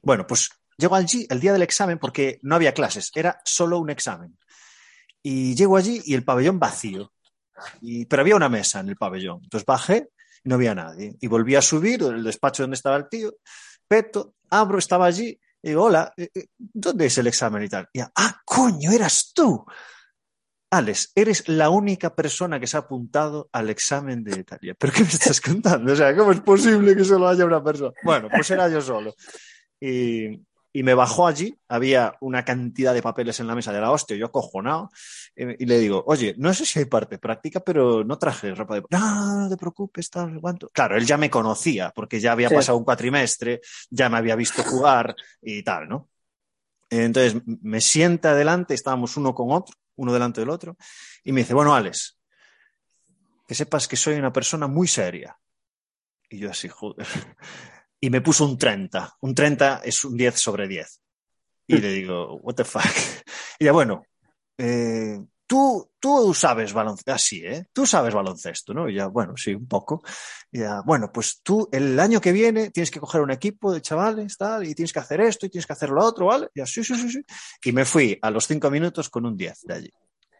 Bueno, 0.02 0.26
pues 0.26 0.50
llego 0.78 0.94
allí 0.94 1.26
el 1.28 1.40
día 1.40 1.52
del 1.52 1.62
examen 1.62 1.98
porque 1.98 2.38
no 2.42 2.54
había 2.54 2.74
clases, 2.74 3.10
era 3.14 3.40
solo 3.44 3.78
un 3.78 3.90
examen. 3.90 4.38
Y 5.22 5.54
llego 5.54 5.76
allí 5.76 6.00
y 6.04 6.14
el 6.14 6.24
pabellón 6.24 6.58
vacío, 6.58 7.12
y, 7.80 8.06
pero 8.06 8.22
había 8.22 8.36
una 8.36 8.48
mesa 8.48 8.80
en 8.80 8.88
el 8.88 8.96
pabellón. 8.96 9.40
Entonces 9.42 9.66
bajé 9.66 10.08
y 10.44 10.48
no 10.48 10.54
había 10.54 10.74
nadie. 10.74 11.16
Y 11.20 11.26
volví 11.26 11.54
a 11.56 11.62
subir 11.62 12.02
el 12.02 12.22
despacho 12.22 12.62
donde 12.62 12.76
estaba 12.76 12.96
el 12.96 13.08
tío, 13.08 13.34
peto, 13.88 14.34
abro, 14.50 14.78
estaba 14.78 15.06
allí, 15.06 15.38
y 15.62 15.70
digo, 15.70 15.84
hola, 15.84 16.12
eh, 16.16 16.30
¿dónde 16.56 17.06
es 17.06 17.18
el 17.18 17.26
examen 17.26 17.64
y 17.64 17.68
tal? 17.68 17.88
Y, 17.92 18.00
ah, 18.00 18.40
coño, 18.44 18.92
eras 18.92 19.32
tú. 19.34 19.64
Alex, 20.70 21.12
eres 21.14 21.48
la 21.48 21.70
única 21.70 22.14
persona 22.14 22.58
que 22.58 22.66
se 22.66 22.76
ha 22.76 22.80
apuntado 22.80 23.48
al 23.52 23.70
examen 23.70 24.24
de 24.24 24.40
Italia. 24.40 24.74
¿Pero 24.78 24.92
qué 24.92 25.02
me 25.02 25.08
estás 25.08 25.40
contando? 25.40 25.92
O 25.92 25.96
sea, 25.96 26.14
¿cómo 26.16 26.32
es 26.32 26.40
posible 26.40 26.96
que 26.96 27.04
solo 27.04 27.28
haya 27.28 27.44
una 27.44 27.62
persona? 27.62 27.92
Bueno, 28.02 28.28
pues 28.28 28.50
era 28.50 28.68
yo 28.68 28.80
solo. 28.80 29.14
Y, 29.80 30.40
y 30.72 30.82
me 30.82 30.94
bajó 30.94 31.26
allí, 31.26 31.56
había 31.68 32.16
una 32.20 32.44
cantidad 32.44 32.92
de 32.92 33.00
papeles 33.00 33.38
en 33.40 33.46
la 33.46 33.54
mesa 33.54 33.72
de 33.72 33.80
la 33.80 33.92
hostia, 33.92 34.16
yo 34.16 34.32
cojonado, 34.32 34.90
y, 35.36 35.62
y 35.62 35.66
le 35.66 35.78
digo, 35.78 36.02
oye, 36.06 36.34
no 36.36 36.52
sé 36.52 36.66
si 36.66 36.80
hay 36.80 36.84
parte 36.86 37.18
práctica, 37.18 37.60
pero 37.60 38.02
no 38.04 38.18
traje 38.18 38.54
ropa 38.54 38.74
de... 38.74 38.82
No, 38.90 39.42
no 39.42 39.48
te 39.48 39.56
preocupes, 39.56 40.10
tal, 40.10 40.40
cuánto. 40.40 40.68
Claro, 40.70 40.96
él 40.96 41.06
ya 41.06 41.16
me 41.16 41.30
conocía, 41.30 41.92
porque 41.94 42.18
ya 42.20 42.32
había 42.32 42.48
sí. 42.48 42.56
pasado 42.56 42.76
un 42.76 42.84
cuatrimestre, 42.84 43.60
ya 43.88 44.08
me 44.08 44.18
había 44.18 44.34
visto 44.34 44.62
jugar 44.64 45.14
y 45.40 45.62
tal, 45.62 45.88
¿no? 45.88 46.08
Entonces 46.90 47.40
me 47.44 47.80
sienta 47.80 48.32
adelante, 48.32 48.74
estábamos 48.74 49.16
uno 49.16 49.34
con 49.34 49.52
otro, 49.52 49.74
uno 49.96 50.12
delante 50.12 50.40
del 50.40 50.50
otro, 50.50 50.76
y 51.24 51.32
me 51.32 51.40
dice, 51.40 51.54
bueno, 51.54 51.74
Alex, 51.74 52.18
que 53.46 53.54
sepas 53.54 53.88
que 53.88 53.96
soy 53.96 54.14
una 54.14 54.32
persona 54.32 54.66
muy 54.66 54.88
seria. 54.88 55.38
Y 56.28 56.38
yo 56.38 56.50
así, 56.50 56.68
joder. 56.68 57.06
Y 57.98 58.10
me 58.10 58.20
puso 58.20 58.44
un 58.44 58.58
30. 58.58 59.16
Un 59.22 59.34
30 59.34 59.80
es 59.82 60.04
un 60.04 60.18
10 60.18 60.38
sobre 60.38 60.68
10. 60.68 61.00
Y 61.66 61.78
le 61.78 61.92
digo, 61.92 62.36
what 62.42 62.54
the 62.54 62.64
fuck. 62.64 62.82
Y 63.58 63.64
ya, 63.64 63.72
bueno, 63.72 64.04
eh, 64.58 65.18
tú, 65.46 65.92
tú 65.98 66.34
sabes 66.34 66.72
baloncesto, 66.72 67.12
así, 67.12 67.44
¿eh? 67.44 67.66
Tú 67.72 67.86
sabes 67.86 68.12
baloncesto, 68.12 68.74
¿no? 68.74 68.88
Y 68.88 68.94
ya, 68.94 69.06
bueno, 69.06 69.36
sí, 69.36 69.54
un 69.54 69.66
poco. 69.66 70.02
Y 70.50 70.60
ya, 70.60 70.82
bueno, 70.84 71.10
pues 71.12 71.40
tú 71.42 71.68
el 71.72 71.98
año 71.98 72.20
que 72.20 72.32
viene 72.32 72.70
tienes 72.70 72.90
que 72.90 73.00
coger 73.00 73.20
un 73.20 73.30
equipo 73.30 73.72
de 73.72 73.80
chavales, 73.80 74.36
tal, 74.36 74.66
y 74.66 74.74
tienes 74.74 74.92
que 74.92 74.98
hacer 74.98 75.20
esto 75.20 75.46
y 75.46 75.50
tienes 75.50 75.66
que 75.66 75.72
hacer 75.72 75.90
lo 75.90 76.04
otro, 76.04 76.26
¿vale? 76.26 76.48
Y 76.54 76.60
ya, 76.60 76.66
sí, 76.66 76.82
sí, 76.82 76.94
sí, 76.96 77.10
sí. 77.10 77.24
Y 77.64 77.72
me 77.72 77.84
fui 77.84 78.18
a 78.20 78.30
los 78.30 78.46
cinco 78.46 78.70
minutos 78.70 79.08
con 79.08 79.26
un 79.26 79.36
10 79.36 79.62
de 79.62 79.74
allí. 79.74 79.92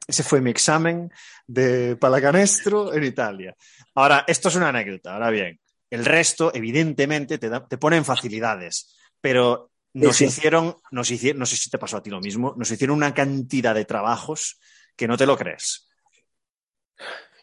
Ese 0.06 0.22
fue 0.22 0.40
mi 0.40 0.50
examen 0.50 1.10
de 1.46 1.96
palacanestro 1.96 2.94
en 2.94 3.04
Italia. 3.04 3.56
Ahora, 3.94 4.25
esto 4.26 4.48
es 4.48 4.54
una 4.56 4.68
anécdota, 4.68 5.14
ahora 5.14 5.30
bien. 5.30 5.58
El 5.90 6.04
resto, 6.04 6.52
evidentemente, 6.54 7.38
te, 7.38 7.48
da, 7.48 7.66
te 7.66 7.78
ponen 7.78 8.04
facilidades, 8.04 8.96
pero 9.20 9.70
nos 9.94 10.20
hicieron, 10.20 10.76
nos 10.90 11.10
hicieron, 11.10 11.40
no 11.40 11.46
sé 11.46 11.56
si 11.56 11.70
te 11.70 11.78
pasó 11.78 11.96
a 11.96 12.02
ti 12.02 12.10
lo 12.10 12.20
mismo, 12.20 12.54
nos 12.56 12.70
hicieron 12.70 12.96
una 12.96 13.14
cantidad 13.14 13.75
de 13.75 13.84
trabajos 13.84 14.58
que 14.97 15.07
no 15.07 15.17
te 15.17 15.26
lo 15.26 15.37
crees. 15.37 15.88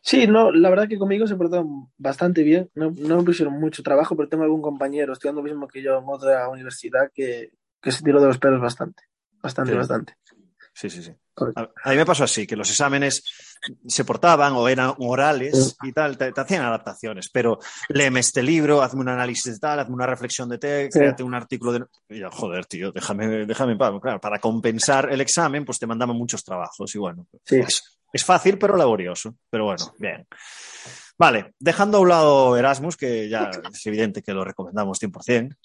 Sí, 0.01 0.27
no, 0.27 0.51
la 0.51 0.69
verdad 0.69 0.89
que 0.89 0.97
conmigo 0.97 1.25
se 1.27 1.37
portaron 1.37 1.89
bastante 1.97 2.43
bien. 2.43 2.69
No, 2.75 2.91
no 2.91 3.17
me 3.17 3.23
pusieron 3.23 3.57
mucho 3.57 3.83
trabajo, 3.83 4.17
pero 4.17 4.27
tengo 4.27 4.43
algún 4.43 4.61
compañero 4.61 5.13
estudiando 5.13 5.41
lo 5.41 5.47
mismo 5.47 5.67
que 5.67 5.81
yo 5.81 5.97
en 5.97 6.03
otra 6.05 6.49
universidad 6.49 7.09
que, 7.13 7.53
que 7.81 7.91
se 7.91 8.03
tiró 8.03 8.19
de 8.19 8.27
los 8.27 8.37
pelos 8.37 8.59
bastante. 8.59 9.03
Bastante, 9.41 9.71
sí. 9.71 9.77
bastante. 9.77 10.15
Sí, 10.73 10.89
sí, 10.89 11.03
sí. 11.03 11.15
A, 11.55 11.69
a, 11.83 11.89
mí 11.89 11.95
me 11.97 12.05
pasó 12.05 12.23
así, 12.23 12.45
que 12.45 12.55
los 12.55 12.69
exámenes 12.69 13.23
se 13.87 14.05
portaban 14.05 14.53
o 14.53 14.67
eran 14.67 14.93
orales 14.99 15.75
y 15.81 15.91
tal, 15.91 16.17
te, 16.17 16.31
te, 16.31 16.41
hacían 16.41 16.63
adaptaciones, 16.63 17.29
pero 17.29 17.59
léeme 17.89 18.19
este 18.19 18.43
libro, 18.43 18.81
hazme 18.81 19.01
un 19.01 19.09
análisis 19.09 19.53
de 19.53 19.59
tal, 19.59 19.79
hazme 19.79 19.95
una 19.95 20.05
reflexión 20.05 20.49
de 20.49 20.57
té, 20.57 20.89
sí. 20.91 20.99
créate 20.99 21.23
un 21.23 21.33
artículo 21.33 21.73
de... 21.73 21.85
Y 22.09 22.19
yo, 22.19 22.29
joder, 22.29 22.65
tío, 22.65 22.91
déjame, 22.91 23.45
déjame. 23.45 23.77
Claro, 23.77 24.19
para 24.19 24.39
compensar 24.39 25.11
el 25.11 25.21
examen, 25.21 25.65
pues 25.65 25.79
te 25.79 25.87
mandaban 25.87 26.15
muchos 26.15 26.43
trabajos 26.43 26.93
y 26.93 26.99
bueno, 26.99 27.27
sí. 27.45 27.57
es, 27.57 27.99
es 28.11 28.23
fácil 28.23 28.57
pero 28.57 28.77
laborioso, 28.77 29.35
pero 29.49 29.65
bueno, 29.65 29.93
bien. 29.97 30.27
Vale, 31.17 31.53
dejando 31.59 31.97
a 31.97 32.01
un 32.01 32.09
lado 32.09 32.57
Erasmus, 32.57 32.97
que 32.97 33.29
ya 33.29 33.49
es 33.71 33.85
evidente 33.85 34.21
que 34.21 34.33
lo 34.33 34.43
recomendamos 34.43 35.01
100%. 35.01 35.55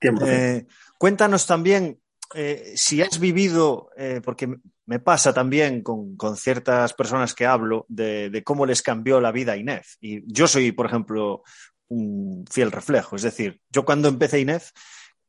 100%. 0.00 0.26
Eh, 0.26 0.66
cuéntanos 0.98 1.46
también 1.46 2.00
eh, 2.34 2.72
si 2.76 3.02
has 3.02 3.18
vivido, 3.18 3.90
eh, 3.96 4.20
porque 4.22 4.56
me 4.88 5.00
pasa 5.00 5.34
también 5.34 5.82
con, 5.82 6.16
con 6.16 6.34
ciertas 6.38 6.94
personas 6.94 7.34
que 7.34 7.44
hablo 7.44 7.84
de, 7.88 8.30
de, 8.30 8.42
cómo 8.42 8.64
les 8.64 8.80
cambió 8.80 9.20
la 9.20 9.32
vida 9.32 9.52
a 9.52 9.56
INEF. 9.58 9.96
Y 10.00 10.22
yo 10.32 10.48
soy, 10.48 10.72
por 10.72 10.86
ejemplo, 10.86 11.42
un 11.88 12.46
fiel 12.50 12.72
reflejo. 12.72 13.14
Es 13.14 13.20
decir, 13.20 13.60
yo 13.68 13.84
cuando 13.84 14.08
empecé 14.08 14.40
INEF 14.40 14.70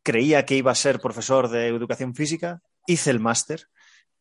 creía 0.01 0.45
que 0.45 0.55
iba 0.55 0.71
a 0.71 0.75
ser 0.75 1.01
profesor 1.01 1.49
de 1.49 1.67
educación 1.67 2.15
física, 2.15 2.61
hice 2.87 3.09
el 3.11 3.19
máster, 3.19 3.67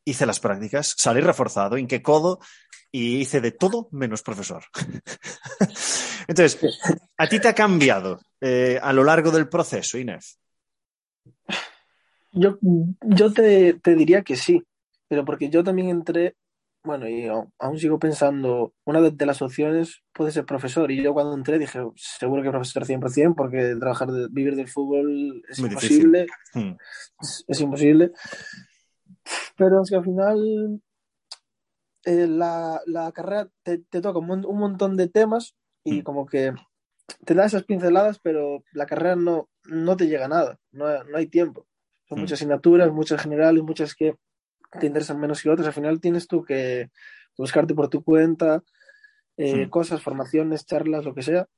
hice 0.05 0.27
las 0.27 0.41
prácticas, 0.41 0.97
salí 0.99 1.21
reforzado, 1.21 1.77
qué 1.87 2.03
codo 2.03 2.41
y 2.91 3.19
hice 3.19 3.41
de 3.41 3.53
todo 3.53 3.89
menos 3.93 4.23
profesor. 4.23 4.65
Entonces, 6.27 6.59
¿a 7.17 7.29
ti 7.29 7.39
te 7.39 7.47
ha 7.47 7.55
cambiado 7.55 8.21
eh, 8.41 8.81
a 8.83 8.93
lo 8.93 9.05
largo 9.05 9.31
del 9.31 9.49
proceso, 9.49 9.99
INEF? 9.99 10.25
Yo, 12.33 12.59
yo 13.03 13.33
te, 13.33 13.75
te, 13.75 13.95
diría 13.95 14.23
que 14.23 14.35
sí, 14.35 14.65
pero 15.09 15.25
porque 15.25 15.51
yo 15.51 15.65
también 15.65 15.89
entré, 15.89 16.37
bueno, 16.85 17.09
y 17.09 17.27
aún 17.27 17.79
sigo 17.79 17.99
pensando, 17.99 18.75
una 18.85 19.01
de, 19.01 19.11
de, 19.11 19.27
las 19.27 19.43
opciones 19.43 20.03
puede 20.13 20.31
ser 20.31 20.45
profesor, 20.45 20.91
y 20.91 21.03
yo 21.03 21.15
cuando 21.15 21.35
entré 21.35 21.59
dije, 21.59 21.81
seguro 21.97 22.43
que 22.43 22.51
profesor 22.51 22.85
100%, 22.85 23.35
porque 23.35 23.75
trabajar, 23.79 24.11
de, 24.11 24.29
vivir 24.31 24.55
del 24.55 24.69
fútbol 24.69 25.43
es 25.49 25.59
Muy 25.61 25.71
imposible, 25.71 26.27
hmm. 26.55 26.73
es, 27.21 27.45
es, 27.49 27.61
imposible, 27.61 28.13
pero 29.57 29.83
es 29.83 29.91
que 29.91 29.97
al 29.97 30.05
final 30.05 30.83
eh, 32.05 32.27
la, 32.27 32.81
la, 32.87 33.11
carrera 33.13 33.49
te, 33.63 33.79
te 33.79 34.01
toca 34.01 34.19
un, 34.19 34.47
un, 34.47 34.59
montón 34.59 34.97
de 34.97 35.09
temas 35.09 35.57
y 35.85 36.01
hmm. 36.01 36.03
como 36.03 36.27
que 36.27 36.53
te 37.25 37.35
da 37.35 37.47
esas 37.47 37.65
pinceladas, 37.65 38.19
pero 38.19 38.63
la 38.73 38.87
carrera 38.87 39.17
no, 39.17 39.49
no 39.65 39.97
te 39.97 40.07
llega 40.07 40.27
a 40.27 40.29
nada, 40.29 40.59
no, 40.73 41.05
no 41.05 41.17
hay 41.17 41.27
tiempo. 41.27 41.67
Son 42.09 42.19
mm. 42.19 42.21
muchas 42.23 42.39
asignaturas, 42.39 42.93
muchas 42.93 43.23
generales, 43.23 43.63
muchas 43.63 43.95
que 43.95 44.17
te 44.79 44.87
interesan 44.87 45.21
menos 45.21 45.43
que 45.43 45.51
otras. 45.51 45.69
Al 45.69 45.73
final 45.73 46.01
tienes 46.01 46.27
tú 46.27 46.45
que 46.45 46.91
buscarte 47.37 47.75
por 47.75 47.89
tu 47.89 48.03
cuenta 48.03 48.63
eh, 49.37 49.71
cosas, 49.71 50.03
formaciones, 50.03 50.67
charlas, 50.67 51.05
lo 51.05 51.15
que 51.15 51.23
sea. 51.23 51.49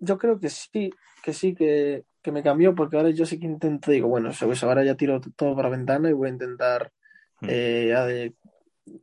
Yo 0.00 0.18
creo 0.18 0.40
que 0.40 0.48
sí, 0.48 0.90
que 1.22 1.32
sí, 1.32 1.54
que, 1.54 2.04
que, 2.22 2.32
me 2.32 2.42
cambió, 2.42 2.74
porque 2.74 2.96
ahora 2.96 3.10
yo 3.10 3.26
sí 3.26 3.38
que 3.38 3.46
intento, 3.46 3.90
digo, 3.90 4.08
bueno, 4.08 4.30
pues 4.38 4.64
ahora 4.64 4.82
ya 4.82 4.96
tiro 4.96 5.20
todo 5.36 5.54
para 5.54 5.68
la 5.68 5.76
ventana 5.76 6.08
y 6.08 6.14
voy 6.14 6.28
a 6.28 6.32
intentar 6.32 6.90
mm. 7.42 7.46
eh, 7.50 8.32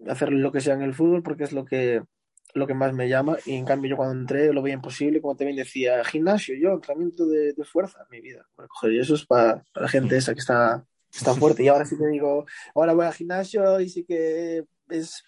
hacer 0.07 0.31
lo 0.33 0.51
que 0.51 0.59
sea 0.59 0.73
en 0.73 0.81
el 0.81 0.93
fútbol, 0.93 1.21
porque 1.21 1.43
es 1.43 1.53
lo 1.53 1.63
que, 1.63 2.01
lo 2.55 2.65
que 2.65 2.73
más 2.73 2.93
me 2.93 3.07
llama. 3.07 3.37
Y 3.45 3.55
en 3.55 3.65
cambio, 3.65 3.91
yo 3.91 3.97
cuando 3.97 4.19
entré 4.19 4.51
lo 4.51 4.63
veía 4.63 4.75
imposible, 4.75 5.21
como 5.21 5.35
también 5.35 5.57
decía, 5.57 6.03
gimnasio, 6.03 6.55
yo, 6.55 6.73
entrenamiento 6.73 7.27
de, 7.27 7.53
de 7.53 7.63
fuerza, 7.63 8.05
mi 8.09 8.21
vida. 8.21 8.43
Bueno, 8.55 8.69
joder, 8.71 8.95
y 8.95 8.99
eso 8.99 9.13
es 9.13 9.25
para, 9.25 9.63
para 9.71 9.85
la 9.85 9.89
gente 9.89 10.17
esa 10.17 10.33
que 10.33 10.39
está, 10.39 10.83
está 11.13 11.33
fuerte. 11.33 11.63
Y 11.63 11.67
ahora 11.67 11.85
sí 11.85 11.97
te 11.97 12.07
digo, 12.07 12.45
ahora 12.75 12.93
voy 12.93 13.05
al 13.05 13.13
gimnasio 13.13 13.79
y 13.79 13.89
sí 13.89 14.03
que 14.03 14.65
es. 14.89 15.23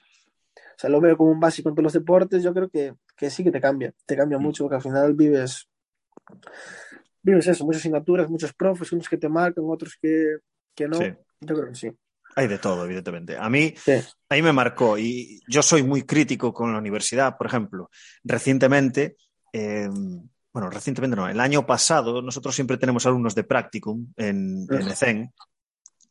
O 0.55 0.79
sea, 0.79 0.89
lo 0.89 0.99
veo 1.01 1.15
como 1.17 1.31
un 1.31 1.39
básico 1.39 1.69
en 1.69 1.75
todos 1.75 1.83
los 1.83 1.93
deportes. 1.93 2.43
Yo 2.43 2.53
creo 2.53 2.69
que, 2.69 2.93
que 3.15 3.29
sí 3.29 3.43
que 3.43 3.51
te 3.51 3.61
cambia. 3.61 3.93
Te 4.05 4.15
cambia 4.17 4.37
mucho 4.37 4.63
porque 4.63 4.75
al 4.77 4.81
final 4.81 5.13
vives. 5.13 5.67
vives 7.21 7.47
eso, 7.47 7.65
muchas 7.65 7.81
asignaturas, 7.81 8.29
muchos 8.29 8.53
profes, 8.53 8.91
unos 8.91 9.07
que 9.07 9.17
te 9.17 9.29
marcan, 9.29 9.63
otros 9.67 9.97
que, 10.01 10.37
que 10.75 10.87
no. 10.87 10.97
Sí. 10.97 11.13
Yo 11.41 11.55
creo 11.55 11.69
que 11.69 11.75
sí. 11.75 11.91
Hay 12.35 12.47
de 12.47 12.57
todo, 12.57 12.85
evidentemente. 12.85 13.37
A 13.37 13.49
mí, 13.49 13.73
Sí. 13.77 13.93
ahí 14.29 14.41
me 14.41 14.51
marcó 14.51 14.97
y 14.97 15.41
yo 15.47 15.61
soy 15.61 15.83
muy 15.83 16.03
crítico 16.03 16.51
con 16.51 16.71
la 16.71 16.79
universidad, 16.79 17.37
por 17.37 17.45
ejemplo. 17.45 17.89
Recientemente, 18.23 19.17
eh, 19.51 19.87
bueno, 20.51 20.69
recientemente 20.71 21.15
no, 21.15 21.29
el 21.29 21.39
año 21.39 21.65
pasado 21.65 22.21
nosotros 22.21 22.55
siempre 22.55 22.77
tenemos 22.77 23.05
alumnos 23.05 23.35
de 23.35 23.43
practicum 23.43 24.11
en, 24.17 24.65
en 24.69 24.87
ECEN 24.87 25.31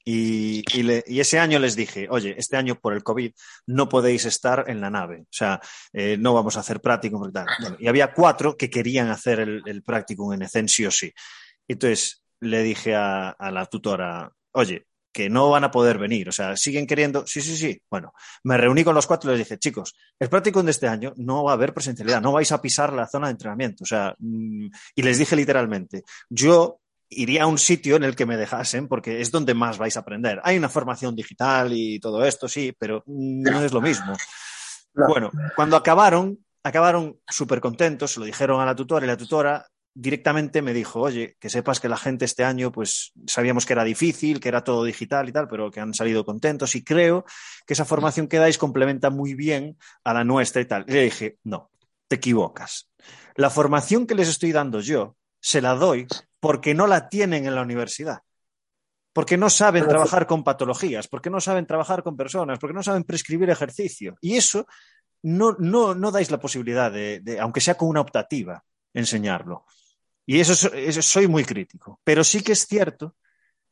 y, 0.04 0.62
y, 0.72 1.02
y 1.06 1.20
ese 1.20 1.38
año 1.38 1.58
les 1.58 1.76
dije, 1.76 2.06
oye, 2.10 2.34
este 2.36 2.56
año 2.56 2.78
por 2.80 2.94
el 2.94 3.02
COVID 3.02 3.32
no 3.66 3.88
podéis 3.88 4.24
estar 4.24 4.64
en 4.68 4.80
la 4.80 4.90
nave, 4.90 5.22
o 5.22 5.32
sea, 5.32 5.60
eh, 5.92 6.16
no 6.18 6.34
vamos 6.34 6.56
a 6.56 6.60
hacer 6.60 6.80
tal. 6.80 7.46
Bueno, 7.60 7.76
y 7.78 7.88
había 7.88 8.12
cuatro 8.12 8.56
que 8.56 8.70
querían 8.70 9.08
hacer 9.08 9.40
el, 9.40 9.62
el 9.66 9.82
practicum 9.82 10.32
en 10.32 10.42
ECEN 10.42 10.68
sí 10.68 10.86
o 10.86 10.90
sí. 10.90 11.12
Entonces 11.68 12.22
le 12.40 12.62
dije 12.62 12.94
a, 12.94 13.30
a 13.30 13.50
la 13.50 13.66
tutora, 13.66 14.30
oye, 14.52 14.86
que 15.12 15.28
no 15.28 15.50
van 15.50 15.64
a 15.64 15.70
poder 15.70 15.98
venir, 15.98 16.28
o 16.28 16.32
sea, 16.32 16.56
siguen 16.56 16.86
queriendo, 16.86 17.26
sí, 17.26 17.42
sí, 17.42 17.56
sí. 17.56 17.82
Bueno, 17.90 18.14
me 18.44 18.56
reuní 18.56 18.82
con 18.82 18.94
los 18.94 19.06
cuatro 19.06 19.30
y 19.30 19.36
les 19.36 19.46
dije, 19.46 19.58
chicos, 19.58 19.94
el 20.18 20.28
practicum 20.28 20.64
de 20.64 20.70
este 20.70 20.88
año 20.88 21.12
no 21.16 21.44
va 21.44 21.52
a 21.52 21.54
haber 21.54 21.74
presencialidad, 21.74 22.22
no 22.22 22.32
vais 22.32 22.50
a 22.50 22.62
pisar 22.62 22.92
la 22.92 23.06
zona 23.06 23.26
de 23.26 23.32
entrenamiento, 23.32 23.84
o 23.84 23.86
sea, 23.86 24.14
mm, 24.18 24.66
y 24.94 25.02
les 25.02 25.18
dije 25.18 25.36
literalmente, 25.36 26.02
yo 26.30 26.80
iría 27.16 27.44
a 27.44 27.46
un 27.46 27.58
sitio 27.58 27.96
en 27.96 28.04
el 28.04 28.16
que 28.16 28.26
me 28.26 28.36
dejasen 28.36 28.88
porque 28.88 29.20
es 29.20 29.30
donde 29.30 29.54
más 29.54 29.78
vais 29.78 29.96
a 29.96 30.00
aprender. 30.00 30.40
Hay 30.44 30.56
una 30.56 30.68
formación 30.68 31.14
digital 31.14 31.72
y 31.72 31.98
todo 32.00 32.24
esto, 32.24 32.48
sí, 32.48 32.74
pero 32.78 33.02
no 33.06 33.62
es 33.62 33.72
lo 33.72 33.80
mismo. 33.80 34.12
No. 34.94 35.08
Bueno, 35.08 35.30
cuando 35.56 35.76
acabaron, 35.76 36.38
acabaron 36.62 37.18
súper 37.28 37.60
contentos, 37.60 38.12
se 38.12 38.20
lo 38.20 38.26
dijeron 38.26 38.60
a 38.60 38.66
la 38.66 38.76
tutora 38.76 39.04
y 39.04 39.08
la 39.08 39.16
tutora 39.16 39.66
directamente 39.94 40.62
me 40.62 40.72
dijo, 40.72 41.00
oye, 41.00 41.36
que 41.38 41.50
sepas 41.50 41.80
que 41.80 41.88
la 41.88 41.96
gente 41.96 42.24
este 42.24 42.44
año, 42.44 42.72
pues 42.72 43.12
sabíamos 43.26 43.66
que 43.66 43.74
era 43.74 43.84
difícil, 43.84 44.40
que 44.40 44.48
era 44.48 44.64
todo 44.64 44.84
digital 44.84 45.28
y 45.28 45.32
tal, 45.32 45.48
pero 45.48 45.70
que 45.70 45.80
han 45.80 45.92
salido 45.94 46.24
contentos 46.24 46.74
y 46.74 46.82
creo 46.82 47.24
que 47.66 47.74
esa 47.74 47.84
formación 47.84 48.26
que 48.26 48.38
dais 48.38 48.58
complementa 48.58 49.10
muy 49.10 49.34
bien 49.34 49.76
a 50.04 50.14
la 50.14 50.24
nuestra 50.24 50.62
y 50.62 50.64
tal. 50.64 50.84
Y 50.88 50.92
le 50.92 51.02
dije, 51.04 51.38
no, 51.44 51.70
te 52.08 52.16
equivocas. 52.16 52.90
La 53.34 53.50
formación 53.50 54.06
que 54.06 54.14
les 54.14 54.28
estoy 54.28 54.52
dando 54.52 54.80
yo, 54.80 55.16
se 55.40 55.60
la 55.60 55.74
doy 55.74 56.06
porque 56.42 56.74
no 56.74 56.88
la 56.88 57.08
tienen 57.08 57.46
en 57.46 57.54
la 57.54 57.62
universidad. 57.62 58.18
Porque 59.12 59.36
no 59.36 59.48
saben 59.48 59.86
trabajar 59.86 60.26
con 60.26 60.42
patologías, 60.42 61.06
porque 61.06 61.30
no 61.30 61.40
saben 61.40 61.66
trabajar 61.66 62.02
con 62.02 62.16
personas, 62.16 62.58
porque 62.58 62.74
no 62.74 62.82
saben 62.82 63.04
prescribir 63.04 63.48
ejercicio. 63.48 64.16
Y 64.20 64.36
eso 64.36 64.66
no, 65.22 65.54
no, 65.60 65.94
no 65.94 66.10
dais 66.10 66.32
la 66.32 66.40
posibilidad 66.40 66.90
de, 66.90 67.20
de, 67.20 67.38
aunque 67.38 67.60
sea 67.60 67.76
con 67.76 67.88
una 67.88 68.00
optativa, 68.00 68.64
enseñarlo. 68.92 69.66
Y 70.26 70.40
eso, 70.40 70.52
es- 70.54 70.72
eso 70.74 71.02
soy 71.02 71.28
muy 71.28 71.44
crítico. 71.44 72.00
Pero 72.02 72.24
sí 72.24 72.42
que 72.42 72.52
es 72.52 72.66
cierto 72.66 73.14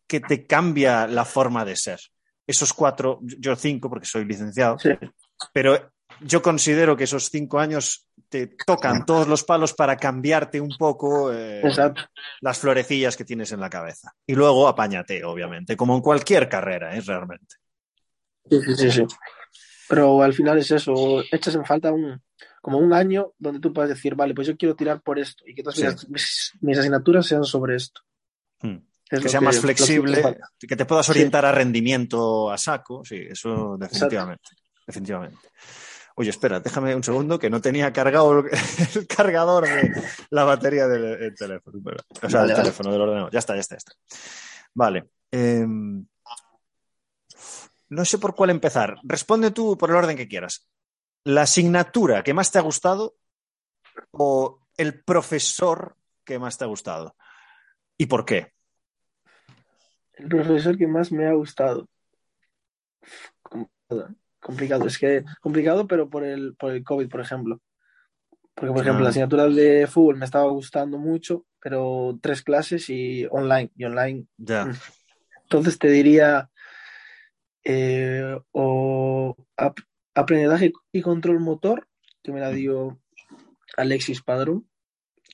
que 0.07 0.21
te 0.21 0.47
cambia 0.47 1.09
la 1.09 1.25
forma 1.25 1.65
de 1.65 1.75
ser. 1.75 1.99
Esos 2.47 2.73
cuatro, 2.73 3.19
yo 3.23 3.57
cinco, 3.57 3.89
porque 3.91 4.07
soy 4.07 4.25
licenciado, 4.27 4.79
Sí. 4.79 4.91
pero 5.53 5.91
yo 6.21 6.43
considero 6.43 6.97
que 6.97 7.05
esos 7.05 7.31
cinco 7.31 7.59
años 7.59 8.07
te 8.29 8.47
tocan 8.47 9.05
todos 9.05 9.27
los 9.27 9.43
palos 9.45 9.75
para 9.75 9.97
cambiarte 9.97 10.61
un 10.61 10.77
poco 10.79 11.33
eh, 11.33 11.62
las 12.41 12.59
florecillas 12.59 13.17
que 13.17 13.25
tienes 13.25 13.53
en 13.53 13.61
la 13.61 13.71
cabeza. 13.71 14.15
Y 14.27 14.35
luego 14.35 14.69
apáñate, 14.69 15.25
obviamente, 15.25 15.77
como 15.77 15.97
en 15.97 16.00
cualquier 16.00 16.49
carrera, 16.49 16.97
¿eh? 16.97 17.00
realmente. 17.00 17.57
Sí, 18.49 18.61
sí, 18.62 18.77
sí, 18.77 18.91
sí. 18.91 19.07
Pero 19.89 20.23
al 20.23 20.33
final 20.33 20.59
es 20.59 20.71
eso, 20.71 21.23
echas 21.33 21.55
en 21.57 21.65
falta 21.65 21.91
un, 21.93 22.23
como 22.62 22.79
un 22.79 22.93
año 22.93 23.33
donde 23.39 23.61
tú 23.61 23.73
puedas 23.73 23.89
decir, 23.89 24.15
vale, 24.15 24.35
pues 24.35 24.47
yo 24.47 24.57
quiero 24.57 24.77
tirar 24.77 25.03
por 25.03 25.19
esto 25.19 25.43
y 25.47 25.55
que 25.55 25.62
todas 25.62 25.77
Sí. 25.77 26.07
mis, 26.09 26.79
asignaturas 26.79 27.27
sean 27.27 27.45
sobre 27.45 27.77
esto. 27.77 28.03
Hmm. 28.61 28.79
Es 29.11 29.21
Que 29.21 29.29
sea 29.29 29.41
más 29.41 29.57
que 29.57 29.62
flexible, 29.62 30.23
que 30.61 30.77
te 30.77 30.85
puedas 30.85 31.07
Sí. 31.07 31.12
orientar 31.12 31.45
a 31.45 31.50
rendimiento 31.50 32.49
a 32.53 32.57
saco, 32.57 33.05
sí, 33.05 33.17
eso 33.29 33.77
definitivamente. 33.77 34.50
Definitivamente. 34.87 35.39
Oye, 36.21 36.29
espera, 36.29 36.61
déjame 36.61 36.95
un 36.95 37.03
segundo 37.03 37.39
que 37.39 37.49
no 37.49 37.62
tenía 37.62 37.95
cargado 37.95 38.41
el, 38.41 38.50
el 38.95 39.07
cargador 39.07 39.67
de 39.67 39.91
la 40.29 40.45
batería 40.45 40.87
del, 40.87 41.35
teléfono. 41.35 41.78
O 42.23 42.28
sea, 42.28 42.41
Vale, 42.41 42.52
vale. 42.52 42.54
teléfono, 42.56 42.93
del 42.93 43.00
ordenador. 43.00 43.33
Ya 43.33 43.39
está, 43.39 43.54
ya 43.54 43.61
está, 43.61 43.76
ya 43.76 43.78
está. 43.78 43.93
Vale. 44.75 45.09
em, 45.30 46.06
no 47.89 48.04
sé 48.04 48.19
por 48.19 48.35
cuál 48.35 48.50
empezar. 48.50 48.99
Responde 49.02 49.50
tú 49.50 49.78
por 49.78 49.89
el 49.89 49.97
orden 49.97 50.15
que 50.15 50.28
quieras. 50.28 50.69
¿La 51.25 51.43
asignatura 51.43 52.23
que 52.23 52.35
más 52.35 52.52
te 52.52 52.59
ha 52.59 52.63
gustado 52.63 53.17
o 54.11 54.61
el 54.76 55.02
profesor 55.02 55.97
que 56.23 56.39
más 56.39 56.59
te 56.59 56.65
ha 56.65 56.67
gustado? 56.67 57.17
¿Y 57.97 58.04
por 58.04 58.26
qué? 58.26 58.52
El 60.13 60.28
profesor 60.28 60.76
que 60.76 60.87
más 60.87 61.11
me 61.11 61.26
ha 61.26 61.33
gustado. 61.33 61.89
Complicado. 64.41 64.87
es 64.87 64.99
que 64.99 65.25
complicado, 65.41 65.87
pero 65.87 66.09
por 66.09 66.25
el, 66.25 66.55
por 66.57 66.73
el 66.73 66.83
COVID, 66.85 67.09
por 67.09 67.21
ejemplo. 67.21 67.61
Porque, 68.55 68.73
por 68.73 68.83
ejemplo, 68.83 69.00
Ah. 69.00 69.05
la 69.05 69.11
asignatura 69.11 69.47
de 69.49 69.87
fútbol 69.87 70.17
me 70.17 70.25
estaba 70.25 70.50
gustando 70.50 70.99
mucho, 70.99 71.47
pero 71.61 72.19
tres 72.21 72.43
clases 72.43 72.91
y 72.91 73.26
online. 73.31 73.71
Y 73.76 73.85
online 73.85 74.26
Ya. 74.37 74.67
Mm. 74.67 74.73
Entonces 75.45 75.79
te 75.79 75.89
diría 75.89 76.50
eh, 77.65 78.39
o 78.53 79.37
ap- 79.57 79.81
aprendizaje 80.15 80.73
y 80.93 81.03
control 81.03 81.41
motor, 81.41 81.89
que 82.23 82.33
me 82.33 82.41
la 82.41 82.50
dio 82.50 83.00
Alexis 83.76 84.23
Padrón, 84.23 84.69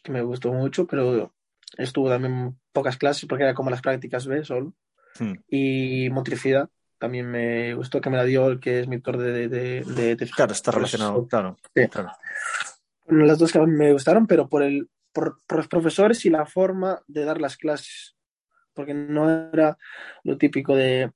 que 0.03 0.12
me 0.12 0.23
gustó 0.23 0.53
mucho, 0.53 0.87
pero 0.87 1.35
estuvo 1.79 2.09
también 2.09 2.59
pocas 2.73 2.97
clases 2.97 3.27
porque 3.27 3.45
era 3.45 3.55
como 3.55 3.71
las 3.71 3.83
prácticas 3.83 4.27
B 4.27 4.45
solo. 4.45 4.75
Hmm. 5.19 5.35
Y 5.49 6.11
motricidad 6.11 6.69
también 6.98 7.30
me 7.30 7.74
gustó, 7.74 8.00
que 8.00 8.11
me 8.11 8.16
la 8.16 8.24
dio 8.24 8.48
el 8.48 8.61
que 8.61 8.80
es 8.80 8.88
mi 8.88 8.96
tutor 8.98 9.18
de... 9.18 9.48
de, 9.48 9.82
de- 9.85 10.16
de- 10.16 10.30
Claro, 10.30 10.52
está 10.52 10.70
relacionado, 10.70 11.26
claro. 11.26 11.56
Sí. 11.74 11.88
claro. 11.88 12.12
Bueno, 13.06 13.24
las 13.26 13.38
dos 13.38 13.52
que 13.52 13.61
me 13.61 13.92
gustaron, 13.92 14.26
pero 14.26 14.48
por, 14.48 14.62
el, 14.62 14.88
por, 15.12 15.38
por 15.46 15.59
los 15.59 15.68
profesores 15.68 16.24
y 16.24 16.30
la 16.30 16.46
forma 16.46 17.00
de 17.06 17.24
dar 17.24 17.40
las 17.40 17.56
clases. 17.56 18.16
Porque 18.74 18.94
no 18.94 19.30
era 19.52 19.78
lo 20.24 20.37
típico 20.37 20.74
de 20.74 21.11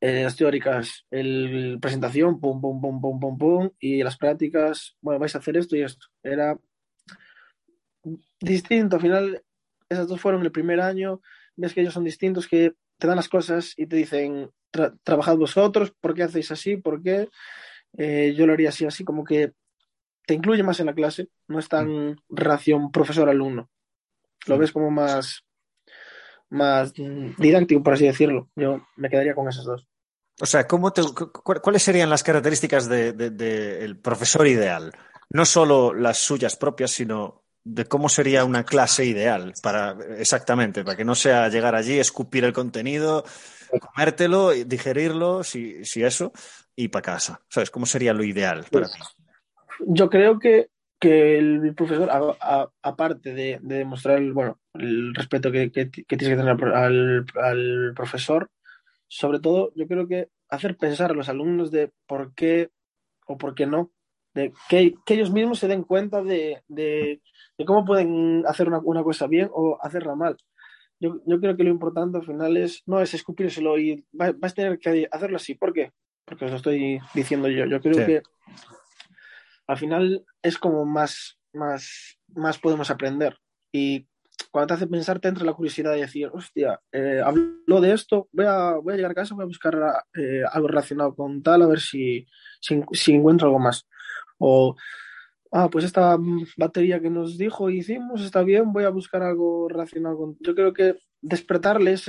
eh, 0.00 0.22
las 0.24 0.36
teóricas, 0.36 1.06
el 1.10 1.78
presentación, 1.80 2.38
pum, 2.38 2.60
pum, 2.60 2.80
pum, 2.80 3.00
pum, 3.00 3.18
pum, 3.18 3.38
pum, 3.38 3.70
y 3.80 4.02
las 4.02 4.16
prácticas, 4.18 4.96
bueno, 5.00 5.18
vais 5.18 5.34
a 5.34 5.38
hacer 5.38 5.56
esto 5.56 5.74
y 5.74 5.82
esto. 5.82 6.06
Era 6.22 6.56
distinto. 8.40 8.96
Al 8.96 9.02
final, 9.02 9.42
esas 9.88 10.06
dos 10.08 10.20
fueron 10.20 10.42
el 10.42 10.52
primer 10.52 10.80
año. 10.80 11.20
Ves 11.56 11.72
que 11.74 11.80
ellos 11.80 11.94
son 11.94 12.04
distintos, 12.04 12.46
que 12.46 12.74
te 12.98 13.06
dan 13.06 13.16
las 13.16 13.28
cosas 13.28 13.72
y 13.76 13.86
te 13.86 13.96
dicen, 13.96 14.50
"Tra- 14.76 14.98
trabajad 15.02 15.36
vosotros, 15.36 15.92
¿por 16.00 16.14
qué 16.14 16.24
hacéis 16.24 16.50
así? 16.50 16.76
¿Por 16.76 17.02
qué? 17.02 17.28
Eh, 17.96 18.34
yo 18.36 18.46
lo 18.46 18.52
haría 18.52 18.68
así, 18.68 18.84
así 18.84 19.04
como 19.04 19.24
que 19.24 19.52
te 20.26 20.34
incluye 20.34 20.62
más 20.62 20.80
en 20.80 20.86
la 20.86 20.94
clase, 20.94 21.28
no 21.48 21.58
es 21.58 21.68
tan 21.68 22.20
relación 22.28 22.90
profesor-alumno. 22.92 23.70
Lo 24.46 24.56
Mm. 24.56 24.58
ves 24.58 24.72
como 24.72 24.90
más, 24.90 25.42
más 26.50 26.92
mm, 26.96 27.30
didáctico, 27.38 27.82
por 27.82 27.94
así 27.94 28.06
decirlo. 28.06 28.48
Yo 28.56 28.86
me 28.96 29.08
quedaría 29.10 29.34
con 29.34 29.48
esas 29.48 29.64
dos. 29.64 29.86
O 30.40 30.46
sea, 30.46 30.66
¿cómo 30.66 30.92
te- 30.92 31.02
cu- 31.02 31.32
cu- 31.32 31.60
¿cuáles 31.62 31.82
serían 31.82 32.10
las 32.10 32.22
características 32.22 32.88
del 32.88 33.16
de, 33.16 33.30
de 33.30 33.84
el 33.84 33.98
profesor 33.98 34.46
ideal? 34.46 34.92
No 35.30 35.44
solo 35.44 35.94
las 35.94 36.18
suyas 36.18 36.56
propias, 36.56 36.90
sino 36.90 37.42
de 37.64 37.84
cómo 37.86 38.08
sería 38.08 38.44
una 38.44 38.64
clase 38.64 39.04
ideal 39.06 39.52
para 39.62 39.96
exactamente, 40.18 40.84
para 40.84 40.96
que 40.96 41.04
no 41.04 41.14
sea 41.16 41.48
llegar 41.48 41.74
allí, 41.74 41.98
escupir 41.98 42.44
el 42.44 42.52
contenido, 42.52 43.24
comértelo, 43.80 44.54
y 44.54 44.64
digerirlo, 44.64 45.42
si, 45.44 45.84
si 45.84 46.02
eso, 46.02 46.32
y 46.74 46.88
para 46.88 47.02
casa. 47.02 47.40
¿Sabes? 47.48 47.70
¿Cómo 47.70 47.86
sería 47.86 48.12
lo 48.12 48.24
ideal 48.24 48.64
para 48.70 48.88
ti? 48.88 49.00
Yo 49.86 50.08
creo 50.08 50.38
que, 50.38 50.68
que 50.98 51.38
el 51.38 51.74
profesor, 51.74 52.08
aparte 52.82 53.34
de, 53.34 53.58
de 53.62 53.74
demostrar 53.78 54.18
el, 54.18 54.32
bueno, 54.32 54.58
el 54.74 55.14
respeto 55.14 55.52
que, 55.52 55.70
que- 55.70 55.90
que 55.90 56.16
tienes 56.16 56.28
que 56.28 56.42
tener 56.42 56.50
al 56.74 56.74
al, 56.74 57.26
al 57.42 57.92
profesor, 57.94 58.50
sobre 59.08 59.38
todo, 59.40 59.72
yo 59.76 59.86
creo 59.86 60.08
que 60.08 60.28
hacer 60.48 60.76
pensar 60.76 61.10
a 61.10 61.14
los 61.14 61.28
alumnos 61.28 61.70
de 61.70 61.92
por 62.06 62.34
qué 62.34 62.70
o 63.26 63.36
por 63.36 63.54
qué 63.54 63.66
no, 63.66 63.90
de 64.34 64.52
que, 64.68 64.94
que 65.04 65.14
ellos 65.14 65.30
mismos 65.32 65.58
se 65.58 65.68
den 65.68 65.82
cuenta 65.84 66.22
de, 66.22 66.62
de- 66.68 67.20
de 67.58 67.64
cómo 67.64 67.84
pueden 67.84 68.44
hacer 68.46 68.68
una, 68.68 68.78
una 68.78 69.02
cosa 69.02 69.26
bien 69.26 69.48
o 69.52 69.78
hacerla 69.82 70.14
mal. 70.14 70.36
Yo, 70.98 71.20
yo 71.26 71.40
creo 71.40 71.56
que 71.56 71.64
lo 71.64 71.70
importante 71.70 72.18
al 72.18 72.24
final 72.26 72.56
es, 72.56 72.82
no 72.86 73.00
es 73.00 73.12
escupírselo 73.14 73.78
y 73.78 74.04
va- 74.18 74.32
vas 74.36 74.52
a 74.52 74.54
tener 74.54 74.78
que 74.78 75.08
hacerlo 75.10 75.36
así. 75.36 75.54
¿Por 75.54 75.72
qué? 75.72 75.92
Porque 76.24 76.46
os 76.46 76.50
lo 76.50 76.56
estoy 76.56 77.00
diciendo 77.14 77.48
yo. 77.48 77.66
Yo 77.66 77.80
creo 77.80 77.94
Sí. 77.94 78.04
que 78.06 78.22
al 79.66 79.76
final 79.76 80.24
es 80.42 80.58
como 80.58 80.84
más, 80.84 81.38
más, 81.52 82.18
más 82.34 82.58
podemos 82.58 82.90
aprender. 82.90 83.36
Y 83.72 84.06
cuando 84.50 84.68
te 84.68 84.74
hace 84.74 84.86
pensar, 84.86 85.18
te 85.20 85.28
entra 85.28 85.44
la 85.44 85.52
curiosidad 85.54 85.92
de 85.92 86.00
decir, 86.02 86.28
hostia, 86.32 86.80
eh, 86.92 87.20
hablo 87.24 87.80
de 87.80 87.92
esto, 87.92 88.28
voy 88.32 88.46
a, 88.46 88.74
voy 88.74 88.94
a 88.94 88.96
llegar 88.96 89.10
a 89.10 89.14
casa, 89.14 89.34
voy 89.34 89.42
a 89.42 89.46
buscar 89.46 89.76
eh, 90.14 90.42
algo 90.50 90.68
relacionado 90.68 91.14
con 91.14 91.42
tal, 91.42 91.62
a 91.62 91.66
ver 91.66 91.80
si, 91.80 92.26
si, 92.60 92.80
si 92.92 93.12
encuentro 93.12 93.48
algo 93.48 93.58
más. 93.58 93.86
O 94.38 94.76
ah, 95.58 95.68
pues 95.70 95.84
esta 95.84 96.16
batería 96.56 97.00
que 97.00 97.10
nos 97.10 97.36
dijo 97.38 97.70
y 97.70 97.78
hicimos 97.78 98.20
está 98.22 98.42
bien, 98.42 98.72
voy 98.72 98.84
a 98.84 98.90
buscar 98.90 99.22
algo 99.22 99.68
relacionado 99.68 100.16
con... 100.18 100.36
Yo 100.40 100.54
creo 100.54 100.72
que 100.72 100.96
despertarles 101.20 102.08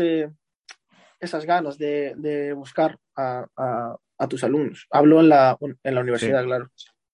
esas 1.20 1.46
ganas 1.46 1.78
de, 1.78 2.14
de 2.18 2.54
buscar 2.54 2.98
a, 3.16 3.46
a, 3.56 3.96
a, 4.18 4.28
tus 4.28 4.44
alumnos. 4.44 4.86
Hablo 4.92 5.20
en 5.22 5.30
la, 5.30 5.58
en 5.84 5.96
la 5.96 6.02
universidad, 6.02 6.42
Sí. 6.42 6.46
claro. 6.48 6.70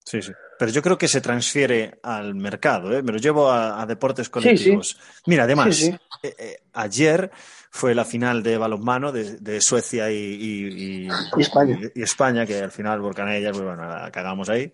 Sí, 0.06 0.22
sí. 0.22 0.34
Pero 0.60 0.70
yo 0.72 0.82
creo 0.82 0.98
que 0.98 1.08
se 1.08 1.22
transfiere 1.22 1.98
al 2.04 2.36
mercado, 2.36 2.92
¿eh? 2.92 3.02
Me 3.02 3.14
lo 3.14 3.18
llevo 3.20 3.50
a, 3.50 3.82
a 3.82 3.86
deportes 3.86 4.28
colectivos. 4.30 4.98
Mira, 5.28 5.44
además, 5.46 5.76
Sí, 5.78 5.86
sí. 5.92 5.98
eh, 6.24 6.36
eh, 6.38 6.58
ayer 6.74 7.32
fue 7.72 7.96
la 7.96 8.04
final 8.04 8.44
de 8.44 8.58
balonmano 8.58 9.14
de, 9.14 9.38
de 9.38 9.62
Suecia 9.62 10.12
y, 10.12 10.16
y- 10.16 11.06
y- 11.06 11.08
Y 11.38 11.42
España. 11.42 11.80
y- 11.96 12.00
y 12.00 12.04
España, 12.04 12.46
que 12.46 12.60
al 12.60 12.72
final 12.72 13.00
Volcanella, 13.00 13.52
pues 13.52 13.64
bueno, 13.64 13.88
la 13.88 14.12
cagamos 14.12 14.50
ahí. 14.50 14.72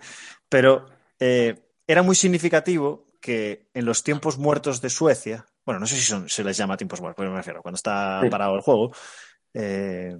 Pero 0.49 0.87
eh, 1.19 1.55
era 1.87 2.03
muy 2.03 2.15
significativo 2.15 3.07
que 3.21 3.69
en 3.73 3.85
los 3.85 4.03
tiempos 4.03 4.37
muertos 4.37 4.81
de 4.81 4.89
Suecia, 4.89 5.45
bueno, 5.65 5.79
no 5.79 5.87
sé 5.87 5.95
si 5.95 6.01
son- 6.03 6.29
se 6.29 6.43
les 6.43 6.55
llama 6.57 6.77
tiempos 6.77 7.01
muertos, 7.01 7.17
pero 7.17 7.31
me 7.31 7.37
refiero, 7.37 7.61
cuando 7.61 7.75
está 7.75 8.21
Sí. 8.23 8.29
parado 8.29 8.55
el 8.55 8.61
juego, 8.61 8.91
eh, 9.53 10.17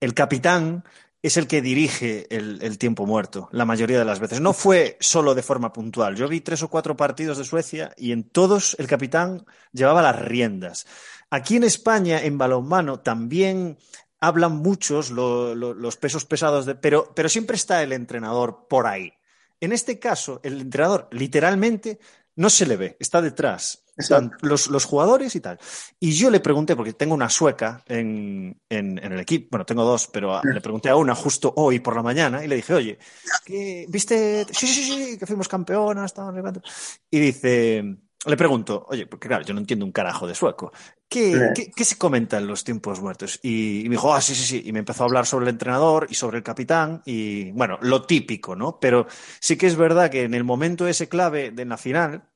el 0.00 0.14
capitán 0.14 0.84
es 1.22 1.36
el 1.36 1.46
que 1.46 1.60
dirige 1.60 2.26
el, 2.34 2.60
el 2.62 2.78
tiempo 2.78 3.04
muerto 3.04 3.48
la 3.52 3.66
mayoría 3.66 3.98
de 3.98 4.04
las 4.06 4.20
veces. 4.20 4.40
No 4.40 4.54
fue 4.54 4.96
solo 5.00 5.34
de 5.34 5.42
forma 5.42 5.70
puntual. 5.72 6.16
Yo 6.16 6.26
vi 6.28 6.40
tres 6.40 6.62
o 6.62 6.68
cuatro 6.68 6.96
partidos 6.96 7.36
de 7.36 7.44
Suecia 7.44 7.92
y 7.98 8.12
en 8.12 8.24
todos 8.24 8.74
el 8.78 8.86
capitán 8.86 9.44
llevaba 9.72 10.00
las 10.00 10.18
riendas. 10.18 10.86
Aquí 11.28 11.56
en 11.56 11.64
España, 11.64 12.22
en 12.22 12.38
balonmano, 12.38 13.00
también 13.00 13.76
hablan 14.18 14.56
muchos 14.56 15.10
lo- 15.10 15.54
lo- 15.54 15.74
los 15.74 15.96
pesos 15.96 16.24
pesados, 16.24 16.64
de, 16.64 16.74
pero, 16.74 17.12
pero 17.14 17.28
siempre 17.28 17.56
está 17.56 17.82
el 17.82 17.92
entrenador 17.92 18.66
por 18.68 18.86
ahí. 18.86 19.12
En 19.60 19.72
este 19.72 19.98
caso, 19.98 20.40
el 20.42 20.60
entrenador 20.60 21.08
literalmente 21.12 21.98
no 22.36 22.48
se 22.50 22.66
le 22.66 22.76
ve, 22.76 22.96
está 23.00 23.20
detrás. 23.22 23.84
Están 23.96 24.32
los, 24.40 24.68
los 24.68 24.86
jugadores 24.86 25.36
y 25.36 25.40
tal. 25.40 25.58
Y 25.98 26.12
yo 26.12 26.30
le 26.30 26.40
pregunté, 26.40 26.74
porque 26.74 26.94
tengo 26.94 27.12
una 27.14 27.28
sueca 27.28 27.82
en, 27.86 28.58
en- 28.70 28.98
en 28.98 29.12
el 29.12 29.20
equipo, 29.20 29.48
bueno, 29.50 29.66
tengo 29.66 29.84
dos, 29.84 30.06
pero 30.08 30.34
a- 30.34 30.42
le 30.42 30.62
pregunté 30.62 30.88
a 30.88 30.96
una 30.96 31.14
justo 31.14 31.52
hoy 31.56 31.80
por 31.80 31.94
la 31.94 32.02
mañana 32.02 32.42
y 32.42 32.48
le 32.48 32.56
dije, 32.56 32.72
oye, 32.72 32.98
¿qué- 33.44 33.84
¿viste? 33.90 34.46
Sí, 34.52 34.66
sí, 34.66 34.84
sí, 34.84 35.18
que 35.18 35.26
fuimos 35.26 35.48
campeonas, 35.48 36.14
tal, 36.14 36.28
no 36.28 36.34
sé 36.34 36.40
cuánto". 36.40 36.62
Y 37.10 37.18
dice, 37.20 37.96
le 38.26 38.36
pregunto, 38.36 38.84
oye, 38.88 39.06
porque 39.06 39.28
claro, 39.28 39.44
yo 39.44 39.54
no 39.54 39.60
entiendo 39.60 39.86
un 39.86 39.92
carajo 39.92 40.26
de 40.26 40.34
sueco, 40.34 40.72
¿qué, 41.08 41.52
qué, 41.54 41.70
qué 41.70 41.84
se 41.84 41.96
comenta 41.96 42.36
en 42.36 42.46
los 42.46 42.64
tiempos 42.64 43.00
muertos? 43.00 43.40
Y, 43.42 43.80
y 43.80 43.84
me 43.84 43.94
dijo, 43.94 44.12
ah, 44.12 44.20
sí, 44.20 44.34
sí, 44.34 44.44
sí, 44.44 44.62
y 44.66 44.72
me 44.72 44.80
empezó 44.80 45.02
a 45.02 45.06
hablar 45.06 45.24
sobre 45.24 45.44
el 45.44 45.50
entrenador 45.50 46.06
y 46.10 46.14
sobre 46.14 46.36
el 46.36 46.42
capitán 46.42 47.02
y, 47.06 47.50
bueno, 47.52 47.78
lo 47.80 48.02
típico, 48.02 48.54
¿no? 48.54 48.78
Pero 48.78 49.06
sí 49.40 49.56
que 49.56 49.66
es 49.66 49.76
verdad 49.76 50.10
que 50.10 50.24
en 50.24 50.34
el 50.34 50.44
momento 50.44 50.86
ese 50.86 51.08
clave 51.08 51.50
de 51.50 51.64
la 51.64 51.78
final, 51.78 52.28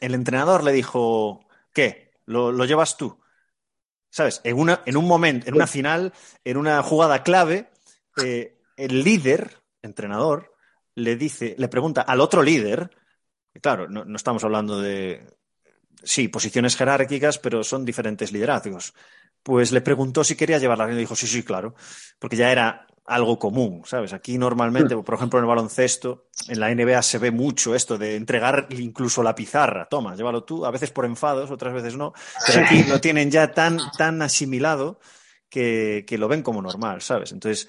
el 0.00 0.14
entrenador 0.14 0.62
le 0.62 0.72
dijo, 0.72 1.40
¿qué? 1.72 2.12
¿Lo, 2.24 2.52
lo 2.52 2.64
llevas 2.64 2.96
tú? 2.96 3.18
¿Sabes? 4.10 4.40
En, 4.44 4.58
una, 4.58 4.82
en 4.86 4.96
un 4.96 5.06
momento, 5.06 5.48
en 5.48 5.54
una 5.54 5.66
final, 5.66 6.12
en 6.44 6.56
una 6.56 6.82
jugada 6.82 7.22
clave, 7.24 7.70
eh, 8.24 8.58
el 8.76 9.02
líder, 9.02 9.60
entrenador, 9.82 10.54
le 10.94 11.16
dice, 11.16 11.56
le 11.58 11.68
pregunta 11.68 12.02
al 12.02 12.20
otro 12.20 12.42
líder, 12.42 12.90
claro, 13.60 13.88
no, 13.88 14.04
no 14.04 14.16
estamos 14.16 14.44
hablando 14.44 14.80
de, 14.80 15.26
sí, 16.02 16.28
posiciones 16.28 16.76
jerárquicas, 16.76 17.38
pero 17.38 17.62
son 17.64 17.84
diferentes 17.84 18.32
liderazgos. 18.32 18.94
Pues 19.42 19.72
le 19.72 19.80
preguntó 19.80 20.24
si 20.24 20.36
quería 20.36 20.58
llevar 20.58 20.78
la 20.78 20.86
rienda 20.86 21.00
y 21.00 21.04
dijo, 21.04 21.16
sí, 21.16 21.26
sí, 21.26 21.42
claro, 21.42 21.74
porque 22.18 22.36
ya 22.36 22.50
era 22.50 22.86
algo 23.04 23.38
común, 23.38 23.82
¿sabes? 23.84 24.12
Aquí 24.12 24.36
normalmente, 24.36 24.96
por 24.96 25.14
ejemplo, 25.14 25.38
en 25.38 25.44
el 25.44 25.48
baloncesto, 25.48 26.26
en 26.48 26.58
la 26.58 26.74
NBA 26.74 27.00
se 27.02 27.18
ve 27.18 27.30
mucho 27.30 27.74
esto 27.74 27.96
de 27.96 28.16
entregar 28.16 28.66
incluso 28.70 29.22
la 29.22 29.34
pizarra. 29.34 29.86
Toma, 29.88 30.16
llévalo 30.16 30.42
tú, 30.42 30.66
a 30.66 30.72
veces 30.72 30.90
por 30.90 31.04
enfados, 31.04 31.50
otras 31.52 31.72
veces 31.72 31.96
no, 31.96 32.12
pero 32.44 32.64
aquí 32.64 32.82
lo 32.82 33.00
tienen 33.00 33.30
ya 33.30 33.52
tan, 33.52 33.78
tan 33.96 34.20
asimilado 34.22 34.98
que, 35.48 36.04
que 36.06 36.18
lo 36.18 36.26
ven 36.26 36.42
como 36.42 36.60
normal, 36.60 37.00
¿sabes? 37.00 37.30
Entonces, 37.30 37.68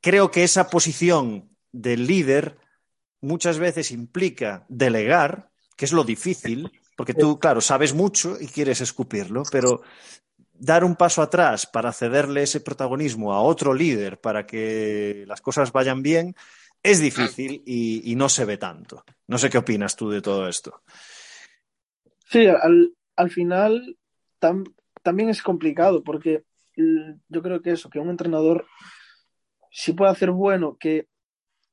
creo 0.00 0.30
que 0.30 0.44
esa 0.44 0.70
posición 0.70 1.50
del 1.72 2.06
líder 2.06 2.56
muchas 3.20 3.58
veces 3.58 3.90
implica 3.90 4.64
delegar, 4.68 5.50
que 5.76 5.84
es 5.84 5.92
lo 5.92 6.04
difícil, 6.04 6.70
porque 6.96 7.14
tú, 7.14 7.38
claro, 7.38 7.60
sabes 7.60 7.94
mucho 7.94 8.36
y 8.40 8.46
quieres 8.46 8.80
escupirlo, 8.80 9.44
pero 9.50 9.82
dar 10.54 10.84
un 10.84 10.96
paso 10.96 11.22
atrás 11.22 11.66
para 11.66 11.92
cederle 11.92 12.42
ese 12.42 12.60
protagonismo 12.60 13.32
a 13.32 13.40
otro 13.42 13.72
líder 13.74 14.20
para 14.20 14.46
que 14.46 15.24
las 15.26 15.40
cosas 15.40 15.72
vayan 15.72 16.02
bien 16.02 16.34
es 16.82 17.00
difícil 17.00 17.62
y, 17.66 18.14
no 18.16 18.28
se 18.28 18.44
ve 18.44 18.56
tanto. 18.56 19.04
No 19.26 19.38
sé 19.38 19.50
qué 19.50 19.58
opinas 19.58 19.96
tú 19.96 20.10
de 20.10 20.22
todo 20.22 20.48
esto. 20.48 20.82
Sí, 22.30 22.46
al, 22.46 22.94
al 23.16 23.30
final 23.30 23.96
tam- 24.40 24.72
también 25.02 25.28
es 25.28 25.42
complicado 25.42 26.02
porque 26.02 26.44
l- 26.76 27.16
yo 27.28 27.42
creo 27.42 27.62
que 27.62 27.72
eso, 27.72 27.90
que 27.90 27.98
un 27.98 28.10
entrenador 28.10 28.66
si 29.70 29.92
puede 29.92 30.10
hacer 30.10 30.30
bueno 30.30 30.76
que, 30.78 31.08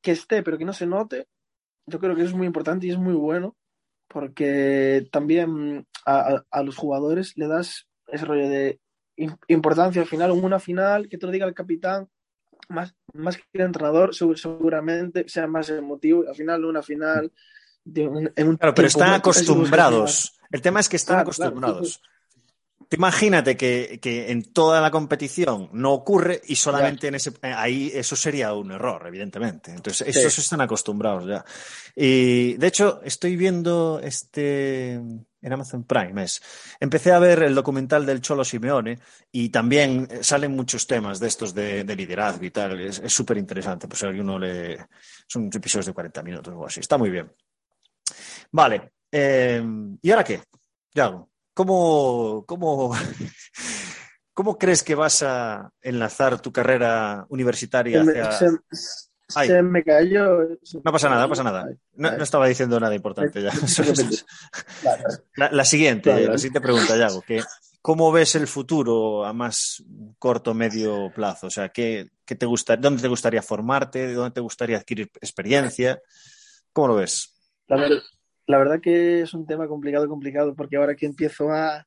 que 0.01 0.11
esté 0.11 0.43
pero 0.43 0.57
que 0.57 0.65
no 0.65 0.73
se 0.73 0.85
note, 0.87 1.27
yo 1.87 1.99
creo 1.99 2.15
que 2.15 2.21
eso 2.21 2.31
es 2.31 2.35
muy 2.37 2.47
importante 2.47 2.87
y 2.87 2.91
es 2.91 2.97
muy 2.97 3.13
bueno 3.13 3.55
porque 4.07 5.07
también 5.11 5.87
a, 6.05 6.19
a- 6.35 6.45
a 6.51 6.63
los 6.63 6.75
jugadores 6.77 7.33
le 7.37 7.47
das 7.47 7.87
ese 8.07 8.25
rollo 8.25 8.47
de 8.47 8.79
im- 9.17 9.37
importancia 9.47 10.01
al 10.01 10.07
final, 10.07 10.31
una 10.31 10.59
final, 10.59 11.09
que 11.09 11.17
te 11.17 11.25
lo 11.25 11.31
diga 11.31 11.47
el 11.47 11.53
capitán, 11.53 12.07
más, 12.69 12.95
más 13.13 13.37
que 13.37 13.43
el 13.53 13.61
entrenador, 13.61 14.11
segu- 14.13 14.35
seguramente 14.35 15.27
sea 15.27 15.47
más 15.47 15.69
emotivo. 15.69 16.23
Al 16.27 16.35
final, 16.35 16.65
una 16.65 16.81
final 16.83 17.31
de 17.83 18.07
un- 18.07 18.31
en 18.35 18.47
un 18.47 18.57
Claro, 18.57 18.73
pero 18.75 18.87
están 18.87 19.13
acostumbrados. 19.13 20.39
El 20.51 20.61
tema 20.61 20.79
es 20.79 20.89
que 20.89 20.95
están 20.95 21.15
Claro, 21.15 21.23
acostumbrados. 21.29 22.01
Imagínate 22.91 23.55
que, 23.57 23.99
que 24.01 24.31
en 24.31 24.51
toda 24.53 24.81
la 24.81 24.91
competición 24.91 25.69
no 25.73 25.93
ocurre 25.93 26.41
y 26.47 26.55
solamente 26.55 27.07
en 27.07 27.15
ese 27.15 27.31
eh, 27.41 27.53
ahí 27.55 27.91
eso 27.93 28.15
sería 28.15 28.53
un 28.53 28.71
error, 28.71 29.05
evidentemente. 29.07 29.71
Entonces, 29.71 30.07
Sí. 30.13 30.19
esos 30.19 30.39
están 30.39 30.61
acostumbrados 30.61 31.25
ya. 31.27 31.43
Y 31.95 32.53
de 32.55 32.67
hecho, 32.67 33.01
estoy 33.03 33.35
viendo 33.35 33.99
este 34.03 34.93
en 34.93 35.53
Amazon 35.53 35.83
Prime 35.83 36.23
es. 36.23 36.41
Empecé 36.79 37.11
a 37.11 37.19
ver 37.19 37.43
el 37.43 37.53
documental 37.53 38.03
del 38.05 38.19
Cholo 38.21 38.43
Simeone 38.43 38.97
y 39.31 39.49
también 39.49 40.07
salen 40.21 40.55
muchos 40.55 40.87
temas 40.87 41.19
de 41.19 41.27
estos 41.27 41.53
de, 41.53 41.83
de 41.83 41.95
liderazgo 41.95 42.43
y 42.45 42.49
tal. 42.51 42.79
Es 42.81 43.01
súper 43.07 43.37
interesante. 43.37 43.87
Pues 43.87 44.01
alguno 44.03 44.39
le. 44.39 44.87
Son 45.27 45.47
episodios 45.53 45.85
de 45.85 45.93
40 45.93 46.23
minutos 46.23 46.53
o 46.57 46.65
así. 46.65 46.79
Está 46.79 46.97
muy 46.97 47.11
bien. 47.11 47.31
Vale. 48.51 48.91
eh, 49.11 49.63
¿Y 50.01 50.09
ahora 50.11 50.23
qué? 50.23 50.41
Yago, 50.93 51.29
¿cómo, 51.55 52.45
cómo, 52.47 52.93
cómo 54.33 54.57
crees 54.59 54.83
que 54.83 54.93
vas 54.93 55.23
a 55.23 55.71
enlazar 55.81 56.39
tu 56.41 56.51
carrera 56.51 57.25
universitaria 57.29 58.01
hacia... 58.01 58.31
se- 59.27 59.63
me 59.63 59.83
cayó. 59.83 60.39
No 60.83 60.91
pasa 60.91 61.09
nada, 61.09 61.23
no 61.23 61.29
pasa 61.29 61.43
nada. 61.43 61.67
No, 61.95 62.09
estaba 62.09 62.47
diciendo 62.47 62.79
nada 62.79 62.93
importante 62.93 63.41
ya. 63.41 63.49
La, 65.35 65.49
la 65.51 65.65
siguiente, 65.65 66.09
Vale, 66.09 66.27
la 66.27 66.37
siguiente 66.37 66.61
pregunta, 66.61 66.95
Yago, 66.97 67.21
que 67.23 67.41
¿cómo 67.81 68.11
ves 68.11 68.35
el 68.35 68.47
futuro 68.47 69.25
a 69.25 69.33
más 69.33 69.83
corto, 70.19 70.53
medio 70.53 71.11
plazo? 71.13 71.47
O 71.47 71.49
sea, 71.49 71.69
¿qué, 71.69 72.09
qué 72.25 72.35
te 72.35 72.45
gusta, 72.45 72.77
¿dónde 72.77 73.01
te 73.01 73.07
gustaría 73.07 73.41
formarte? 73.41 74.13
¿Dónde 74.13 74.31
te 74.31 74.41
gustaría 74.41 74.77
adquirir 74.77 75.09
experiencia? 75.21 75.99
¿Cómo 76.71 76.89
lo 76.89 76.95
ves? 76.95 77.33
La, 77.67 77.77
ver- 77.77 78.01
la 78.47 78.57
verdad 78.57 78.79
que 78.81 79.21
es 79.21 79.33
un 79.33 79.45
tema 79.47 79.67
complicado, 79.67 80.07
complicado, 80.07 80.55
porque 80.55 80.77
ahora 80.77 80.95
que 80.95 81.05
empiezo 81.05 81.51
a, 81.51 81.77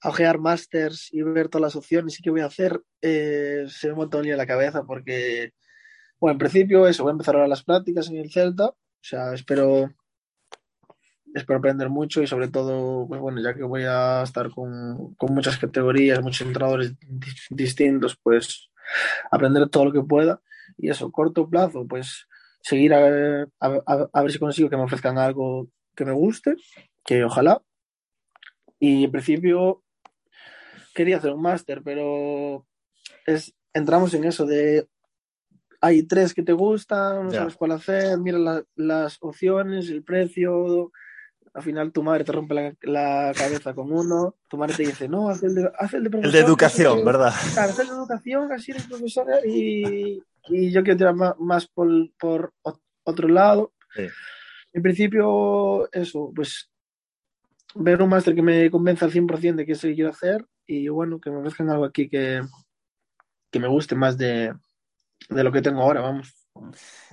a 0.00 0.08
ojear 0.08 0.38
másters 0.38 1.12
y 1.12 1.22
ver 1.22 1.48
todas 1.48 1.62
las 1.62 1.76
opciones 1.76 2.18
y 2.18 2.22
qué 2.22 2.30
voy 2.30 2.40
a 2.42 2.46
hacer, 2.46 2.82
eh, 3.02 3.66
se 3.68 3.88
me 3.88 3.94
monta 3.94 4.18
un 4.18 4.24
lío 4.24 4.32
en 4.32 4.38
la 4.38 4.46
cabeza 4.46 4.84
porque, 4.84 5.52
bueno, 6.20 6.32
en 6.34 6.38
principio 6.38 6.86
eso, 6.88 7.02
voy 7.04 7.10
a 7.10 7.12
empezar 7.12 7.36
ahora 7.36 7.48
las 7.48 7.64
prácticas 7.64 8.08
en 8.08 8.16
el 8.16 8.30
Celta, 8.32 8.66
o 8.68 8.76
sea, 9.02 9.34
espero, 9.34 9.90
espero 11.34 11.58
aprender 11.58 11.88
mucho 11.90 12.22
y 12.22 12.26
sobre 12.26 12.48
todo, 12.48 13.06
pues 13.06 13.20
bueno, 13.20 13.40
ya 13.42 13.54
que 13.54 13.62
voy 13.62 13.84
a 13.86 14.22
estar 14.22 14.50
con, 14.50 15.14
con 15.14 15.34
muchas 15.34 15.58
categorías, 15.58 16.22
muchos 16.22 16.46
entrenadores 16.46 16.98
di- 17.00 17.26
distintos, 17.50 18.16
pues 18.22 18.70
aprender 19.30 19.68
todo 19.68 19.86
lo 19.86 19.92
que 19.92 20.02
pueda. 20.02 20.40
Y 20.78 20.90
eso, 20.90 21.10
corto 21.12 21.48
plazo, 21.48 21.86
pues 21.86 22.26
seguir 22.62 22.94
a- 22.94 23.42
a- 23.60 24.08
a 24.12 24.22
ver 24.22 24.32
si 24.32 24.38
consigo 24.38 24.70
que 24.70 24.76
me 24.76 24.84
ofrezcan 24.84 25.18
algo 25.18 25.68
que 25.98 26.04
me 26.04 26.12
guste, 26.12 26.54
que 27.04 27.24
ojalá. 27.24 27.60
Y 28.78 29.04
en 29.04 29.10
principio 29.10 29.82
quería 30.94 31.16
hacer 31.16 31.32
un 31.32 31.42
máster, 31.42 31.82
pero 31.84 32.64
es, 33.26 33.52
entramos 33.74 34.14
en 34.14 34.22
eso 34.24 34.46
de 34.46 34.88
hay 35.80 36.02
tres 36.04 36.34
que 36.34 36.42
te 36.42 36.52
gustan, 36.52 37.26
no 37.26 37.32
sabes 37.40 37.56
cuál 37.56 37.72
hacer, 37.72 38.18
mira 38.18 38.38
la- 38.38 38.64
las 38.76 39.16
opciones, 39.20 39.88
el 39.90 40.02
precio. 40.04 40.92
Al 41.54 41.62
final 41.62 41.92
tu 41.92 42.02
madre 42.02 42.24
te 42.24 42.30
rompe 42.32 42.54
la, 42.54 42.74
la 42.82 43.32
cabeza 43.36 43.74
con 43.74 43.90
uno, 43.92 44.36
tu 44.48 44.56
madre 44.56 44.74
te 44.76 44.82
dice, 44.84 45.08
no, 45.08 45.28
haz 45.28 45.42
el 45.42 45.54
de, 45.56 45.70
haz 45.78 45.94
el 45.94 46.02
de 46.02 46.06
El 46.06 46.10
profesor, 46.10 46.32
de 46.32 46.38
que 46.38 46.44
educación, 46.46 47.04
¿verdad? 47.04 47.32
Claro, 47.54 47.70
hacer 47.72 47.86
educación, 47.86 48.52
así 48.52 48.70
eres 48.72 48.86
profesora 48.86 49.38
y, 49.46 50.22
y 50.48 50.70
yo 50.70 50.82
quiero 50.84 50.96
tirar 50.98 51.14
más, 51.14 51.34
más 51.38 51.66
por, 51.66 51.88
por 52.18 52.52
otro 53.04 53.28
lado. 53.28 53.72
Sí. 53.94 54.06
En 54.78 54.82
principio, 54.82 55.90
eso, 55.92 56.32
pues 56.34 56.70
ver 57.74 58.00
un 58.02 58.08
máster 58.08 58.34
que 58.34 58.42
me 58.42 58.70
convenza 58.70 59.04
al 59.04 59.12
100% 59.12 59.56
de 59.56 59.66
que 59.66 59.72
es 59.72 59.82
lo 59.82 59.88
que 59.90 59.94
quiero 59.94 60.10
hacer 60.10 60.46
y 60.66 60.88
bueno, 60.88 61.20
que 61.20 61.30
me 61.30 61.38
ofrezcan 61.38 61.70
algo 61.70 61.84
aquí 61.84 62.08
que, 62.08 62.40
que 63.50 63.58
me 63.58 63.68
guste 63.68 63.94
más 63.94 64.16
de, 64.16 64.54
de 65.28 65.44
lo 65.44 65.52
que 65.52 65.62
tengo 65.62 65.82
ahora, 65.82 66.00
vamos. 66.00 66.34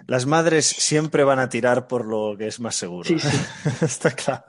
Las 0.08 0.25
madres 0.25 0.65
siempre 0.65 1.23
van 1.23 1.39
a 1.39 1.49
tirar 1.49 1.88
por 1.88 2.06
lo 2.06 2.36
que 2.38 2.47
es 2.47 2.60
más 2.60 2.75
seguro. 2.75 3.08
Sí, 3.08 3.19
sí. 3.19 3.38
está 3.86 4.12
claro. 4.12 4.45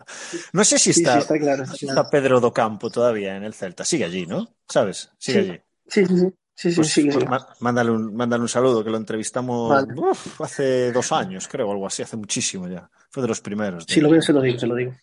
No 0.52 0.64
sé 0.64 0.78
si 0.78 0.90
está, 0.90 1.14
sí, 1.14 1.18
está 1.20 1.38
claro. 1.38 1.64
está 1.64 2.08
Pedro 2.08 2.40
Docampo 2.40 2.90
todavía 2.90 3.36
en 3.36 3.44
el 3.44 3.52
Celta. 3.52 3.84
Sigue 3.84 4.04
allí, 4.04 4.26
¿no? 4.26 4.56
¿Sabes? 4.68 5.10
Sigue 5.18 5.38
allí. 5.38 5.60
Sí, 5.86 6.06
sí, 6.06 6.18
sí. 6.18 6.34
Sí, 6.58 6.70
sí, 6.70 6.76
Pues, 6.76 6.88
sí, 6.92 7.04
pues 7.04 7.16
sí. 7.18 7.28
má- 7.28 7.46
mándale, 7.60 7.90
un, 7.90 8.16
mándale 8.16 8.40
un 8.42 8.48
saludo, 8.48 8.82
que 8.82 8.88
lo 8.88 8.96
entrevistamos 8.96 9.68
Vale. 9.68 9.92
uf, 9.94 10.40
hace 10.40 10.90
dos 10.90 11.12
años, 11.12 11.46
creo, 11.48 11.70
algo 11.70 11.86
así, 11.86 12.02
hace 12.02 12.16
muchísimo 12.16 12.66
ya. 12.66 12.90
Fue 13.10 13.22
de 13.22 13.28
los 13.28 13.42
primeros. 13.42 13.84
Si 13.86 14.00
lo 14.00 14.08
veo, 14.08 14.22
se 14.22 14.32
lo 14.32 14.40
digo, 14.40 14.58
se 14.58 14.66
lo 14.66 14.74
digo. 14.74 14.94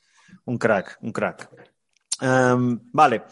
Un 0.45 0.57
crack, 0.57 0.97
un 1.01 1.11
crack. 1.11 1.49
Em, 2.21 2.79
vale. 2.91 3.23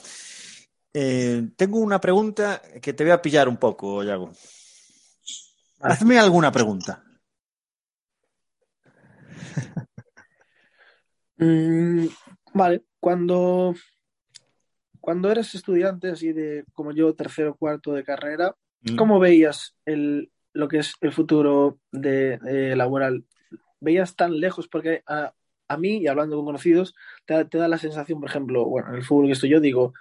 Eh, 0.93 1.49
tengo 1.55 1.79
una 1.79 1.99
pregunta 1.99 2.62
que 2.79 2.93
te 2.93 3.03
voy 3.03 3.12
a 3.12 3.21
pillar 3.21 3.49
un 3.49 3.57
poco, 3.57 4.03
Yago. 4.03 4.31
Vale. 5.79 5.93
Hazme 5.95 6.19
alguna 6.19 6.51
pregunta. 6.51 7.03
Mm, 11.38 12.05
vale, 12.53 12.84
cuando, 12.99 13.73
cuando 15.01 15.29
eres 15.31 15.53
estudiante, 15.55 16.09
así 16.09 16.31
de 16.31 16.63
como 16.73 16.91
yo, 16.93 17.13
tercero, 17.15 17.55
cuarto 17.55 17.93
de 17.93 18.03
carrera, 18.03 18.55
Mm. 18.83 18.95
¿cómo 18.95 19.19
veías 19.19 19.75
el, 19.85 20.31
lo 20.53 20.67
que 20.67 20.79
es 20.79 20.93
el 21.01 21.11
futuro 21.11 21.77
de, 21.91 22.39
laboral? 22.75 23.25
¿Veías 23.79 24.15
tan 24.15 24.39
lejos? 24.39 24.67
Porque 24.67 25.03
a, 25.05 25.33
a 25.67 25.77
mí, 25.77 25.97
y 25.97 26.07
hablando 26.07 26.35
con 26.37 26.45
conocidos, 26.45 26.95
te, 27.25 27.35
da- 27.35 27.45
te 27.47 27.57
da 27.59 27.67
la 27.67 27.77
sensación, 27.77 28.19
por 28.19 28.29
ejemplo, 28.29 28.65
bueno, 28.65 28.89
en 28.89 28.95
el 28.95 29.03
fútbol 29.03 29.27
que 29.27 29.33
estoy 29.33 29.49
yo, 29.51 29.59
digo, 29.59 29.93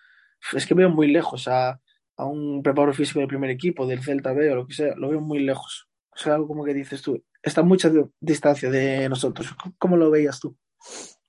es 0.54 0.64
que 0.66 0.72
veo 0.74 0.88
muy 0.88 1.08
lejos 1.08 1.46
a, 1.48 1.78
a 2.16 2.24
un 2.24 2.62
preparador 2.62 2.94
físico 2.94 3.18
del 3.20 3.28
primer 3.28 3.50
equipo, 3.50 3.86
del 3.86 4.02
Celta 4.02 4.32
B 4.32 4.50
o 4.50 4.54
lo 4.54 4.66
que 4.66 4.72
sea, 4.74 4.94
lo 4.96 5.10
veo 5.10 5.20
muy 5.20 5.40
lejos. 5.40 5.86
O 6.12 6.16
sea, 6.16 6.34
algo 6.36 6.48
como 6.48 6.64
que 6.64 6.72
dices 6.72 7.02
tú, 7.02 7.22
está 7.42 7.60
a 7.60 7.64
mucha 7.64 7.90
di- 7.90 8.04
distancia 8.18 8.70
de 8.70 9.08
nosotros. 9.10 9.54
¿Cómo- 9.62 9.74
¿Cómo 9.78 9.96
lo 9.98 10.10
veías 10.10 10.40
tú? 10.40 10.56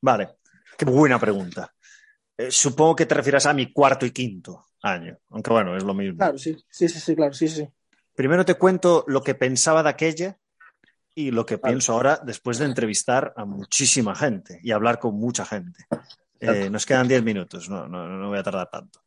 Vale, 0.02 0.30
qué 0.78 0.86
buena 0.86 1.20
pregunta. 1.20 1.74
Eh, 2.42 2.52
supongo 2.52 2.96
que 2.96 3.06
te 3.06 3.14
refieres 3.14 3.46
a 3.46 3.54
mi 3.54 3.72
cuarto 3.72 4.06
y 4.06 4.12
quinto 4.12 4.66
año, 4.82 5.18
aunque 5.30 5.52
bueno, 5.52 5.78
es 5.78 5.84
lo 5.84 5.94
mismo. 5.94 6.18
Claro, 6.18 6.38
sí, 6.38 6.58
sí, 6.70 6.90
sí, 6.90 7.00
sí, 7.00 7.16
claro, 7.16 7.34
sí, 7.34 7.48
sí. 7.48 7.68
Primero 8.16 8.44
te 8.44 8.56
cuento 8.56 9.04
lo 9.08 9.22
que 9.22 9.36
pensaba 9.36 9.84
de 9.84 9.90
aquella 9.90 10.40
y 11.14 11.30
lo 11.30 11.46
que 11.46 11.60
pienso 11.60 11.94
ahora 11.94 12.20
después 12.24 12.58
de 12.58 12.66
entrevistar 12.66 13.34
a 13.38 13.46
muchísima 13.46 14.16
gente 14.16 14.60
y 14.64 14.72
hablar 14.72 14.98
con 14.98 15.16
mucha 15.16 15.46
gente. 15.46 15.86
Eh, 16.40 16.70
nos 16.72 16.88
quedan 16.88 17.08
10 17.08 17.24
minutos, 17.24 17.70
no, 17.70 17.88
no, 17.88 18.08
no 18.08 18.30
voy 18.30 18.40
a 18.40 18.44
tardar 18.44 18.70
tanto. 18.72 19.04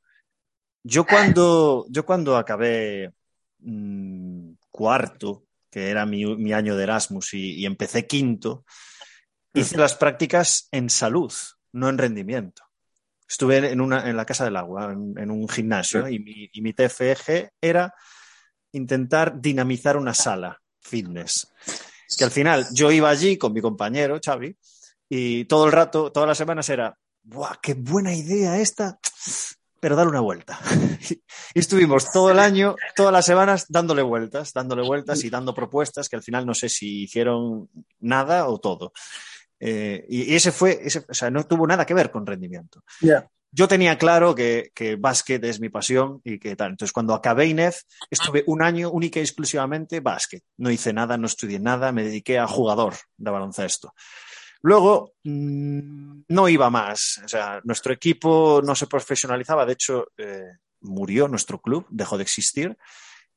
Yo 0.84 1.04
cuando, 1.04 1.86
yo 1.88 2.06
cuando 2.06 2.36
acabé 2.36 3.12
mm, 3.58 4.52
cuarto, 4.70 5.46
que 5.68 5.90
era 5.90 6.06
mi, 6.06 6.24
mi 6.36 6.52
año 6.52 6.76
de 6.76 6.84
Erasmus, 6.84 7.34
y, 7.34 7.54
y 7.54 7.66
empecé 7.66 8.06
quinto, 8.06 8.64
hice 9.52 9.76
las 9.76 9.94
prácticas 9.94 10.68
en 10.70 10.88
salud, 10.88 11.32
no 11.72 11.88
en 11.88 11.98
rendimiento. 11.98 12.63
Estuve 13.28 13.70
en, 13.70 13.80
una, 13.80 14.08
en 14.08 14.16
la 14.16 14.26
Casa 14.26 14.44
del 14.44 14.56
Agua, 14.56 14.92
en, 14.92 15.14
en 15.16 15.30
un 15.30 15.48
gimnasio, 15.48 16.08
y 16.08 16.18
mi, 16.18 16.50
y 16.52 16.60
mi 16.60 16.72
TFG 16.72 17.50
era 17.60 17.94
intentar 18.72 19.40
dinamizar 19.40 19.96
una 19.96 20.14
sala 20.14 20.60
fitness. 20.80 21.52
Que 22.16 22.24
al 22.24 22.30
final 22.30 22.66
yo 22.72 22.92
iba 22.92 23.08
allí 23.08 23.38
con 23.38 23.52
mi 23.52 23.60
compañero, 23.60 24.20
Xavi, 24.24 24.56
y 25.08 25.44
todo 25.46 25.66
el 25.66 25.72
rato, 25.72 26.12
todas 26.12 26.28
las 26.28 26.38
semanas 26.38 26.68
era, 26.68 26.96
¡buah, 27.22 27.56
qué 27.62 27.74
buena 27.74 28.14
idea 28.14 28.58
esta! 28.58 28.98
Pero 29.80 29.96
dale 29.96 30.10
una 30.10 30.20
vuelta. 30.20 30.58
y 31.54 31.58
estuvimos 31.58 32.10
todo 32.10 32.30
el 32.30 32.38
año, 32.38 32.76
todas 32.96 33.12
las 33.12 33.26
semanas, 33.26 33.66
dándole 33.68 34.02
vueltas, 34.02 34.52
dándole 34.52 34.82
vueltas 34.82 35.24
y 35.24 35.30
dando 35.30 35.54
propuestas 35.54 36.08
que 36.08 36.16
al 36.16 36.22
final 36.22 36.46
no 36.46 36.54
sé 36.54 36.68
si 36.68 37.02
hicieron 37.02 37.68
nada 38.00 38.48
o 38.48 38.58
todo. 38.58 38.92
Eh, 39.66 40.04
y, 40.10 40.34
ese 40.34 40.52
fue, 40.52 40.78
ese, 40.82 41.06
o 41.08 41.14
sea, 41.14 41.30
no 41.30 41.42
tuvo 41.44 41.66
nada 41.66 41.86
que 41.86 41.94
ver 41.94 42.10
con 42.10 42.26
rendimiento 42.26 42.82
Ya, 43.00 43.26
yo 43.56 43.68
tenía 43.68 43.96
claro 43.96 44.34
que, 44.34 44.72
que 44.74 44.96
básquet 44.96 45.42
es 45.44 45.60
mi 45.60 45.68
pasión 45.68 46.20
y 46.24 46.40
que 46.40 46.56
tal. 46.56 46.72
Entonces, 46.72 46.92
cuando 46.92 47.14
acabé 47.14 47.46
INEF, 47.46 47.82
estuve 48.10 48.42
un 48.48 48.62
año 48.62 48.90
única 48.90 49.20
y 49.20 49.22
exclusivamente 49.22 50.00
básquet. 50.00 50.42
No 50.56 50.72
hice 50.72 50.92
nada, 50.92 51.16
no 51.16 51.26
estudié 51.26 51.60
nada, 51.60 51.92
me 51.92 52.02
dediqué 52.02 52.40
a 52.40 52.48
jugador 52.48 52.94
de 53.16 53.30
baloncesto. 53.30 53.94
Luego, 54.60 55.12
mmm, 55.22 56.22
no 56.26 56.48
iba 56.48 56.68
más. 56.68 57.20
O 57.24 57.28
sea, 57.28 57.60
nuestro 57.62 57.92
equipo 57.92 58.60
no 58.64 58.74
se 58.74 58.88
profesionalizaba. 58.88 59.64
De 59.64 59.74
hecho, 59.74 60.08
eh, 60.16 60.56
murió 60.80 61.28
nuestro 61.28 61.60
club, 61.60 61.86
dejó 61.90 62.16
de 62.16 62.24
existir. 62.24 62.76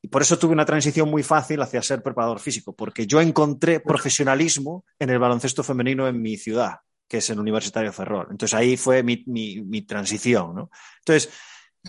Y 0.00 0.08
por 0.08 0.22
eso 0.22 0.38
tuve 0.38 0.52
una 0.52 0.64
transición 0.64 1.10
muy 1.10 1.22
fácil 1.22 1.60
hacia 1.60 1.82
ser 1.82 2.02
preparador 2.02 2.38
físico, 2.38 2.74
porque 2.74 3.06
yo 3.06 3.20
encontré 3.20 3.80
profesionalismo 3.80 4.84
en 4.98 5.10
el 5.10 5.18
baloncesto 5.18 5.62
femenino 5.62 6.06
en 6.06 6.20
mi 6.22 6.36
ciudad 6.36 6.76
que 7.08 7.18
es 7.18 7.30
el 7.30 7.40
Universitario 7.40 7.92
Ferrol. 7.92 8.28
Entonces 8.30 8.54
ahí 8.54 8.76
fue 8.76 9.02
mi, 9.02 9.24
mi, 9.26 9.62
mi 9.62 9.82
transición, 9.82 10.54
¿no? 10.54 10.70
Entonces, 10.98 11.30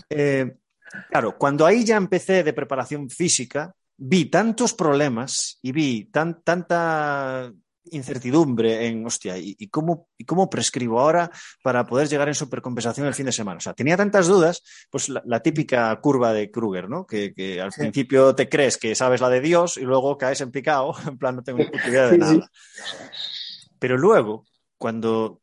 eh, 0.08 0.56
claro, 1.10 1.36
cuando 1.36 1.66
ahí 1.66 1.84
ya 1.84 1.96
empecé 1.96 2.42
de 2.42 2.52
preparación 2.54 3.10
física, 3.10 3.74
vi 3.98 4.26
tantos 4.26 4.72
problemas 4.72 5.58
y 5.60 5.72
vi 5.72 6.04
tan, 6.06 6.42
tanta 6.42 7.52
incertidumbre 7.84 8.86
en, 8.86 9.04
hostia, 9.06 9.38
¿y, 9.38 9.56
y, 9.58 9.68
cómo, 9.68 10.08
¿y 10.18 10.24
cómo 10.24 10.50
prescribo 10.50 11.00
ahora 11.00 11.30
para 11.62 11.86
poder 11.86 12.08
llegar 12.08 12.28
en 12.28 12.34
supercompensación 12.34 13.06
el 13.06 13.14
fin 13.14 13.26
de 13.26 13.32
semana? 13.32 13.58
O 13.58 13.60
sea, 13.60 13.74
tenía 13.74 13.96
tantas 13.96 14.26
dudas, 14.26 14.62
pues 14.90 15.08
la, 15.08 15.22
la 15.24 15.40
típica 15.40 15.94
curva 16.00 16.32
de 16.32 16.50
Kruger, 16.50 16.88
¿no? 16.88 17.06
Que, 17.06 17.32
que 17.34 17.60
al 17.60 17.72
sí. 17.72 17.80
principio 17.80 18.34
te 18.34 18.48
crees 18.48 18.76
que 18.76 18.94
sabes 18.94 19.20
la 19.20 19.28
de 19.28 19.40
Dios 19.40 19.76
y 19.76 19.82
luego 19.82 20.18
caes 20.18 20.40
en 20.40 20.50
picado, 20.50 20.94
en 21.06 21.18
plan, 21.18 21.36
no 21.36 21.42
tengo 21.42 21.58
ni 21.58 21.66
puta 21.66 21.88
idea 21.88 22.10
de 22.10 22.18
nada. 22.18 22.50
Pero 23.78 23.96
luego, 23.96 24.44
cuando 24.76 25.40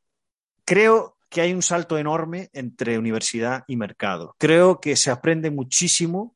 creo 0.66 1.18
que 1.30 1.42
hay 1.42 1.54
un 1.54 1.62
salto 1.62 1.98
enorme 1.98 2.50
entre 2.54 2.98
universidad 2.98 3.64
y 3.68 3.76
mercado. 3.76 4.36
Creo 4.38 4.80
que 4.80 4.96
se 4.96 5.12
aprende 5.12 5.52
muchísimo 5.52 6.36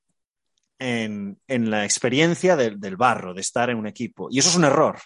en, 0.79 1.39
en 1.47 1.69
la 1.69 1.85
experiencia 1.85 2.55
del, 2.55 2.97
barro, 2.97 3.33
de 3.33 3.41
estar 3.41 3.69
en 3.69 3.77
un 3.77 3.87
equipo. 3.87 4.27
Y 4.31 4.39
eso 4.39 4.49
es 4.49 4.55
un 4.55 4.65
error, 4.65 4.99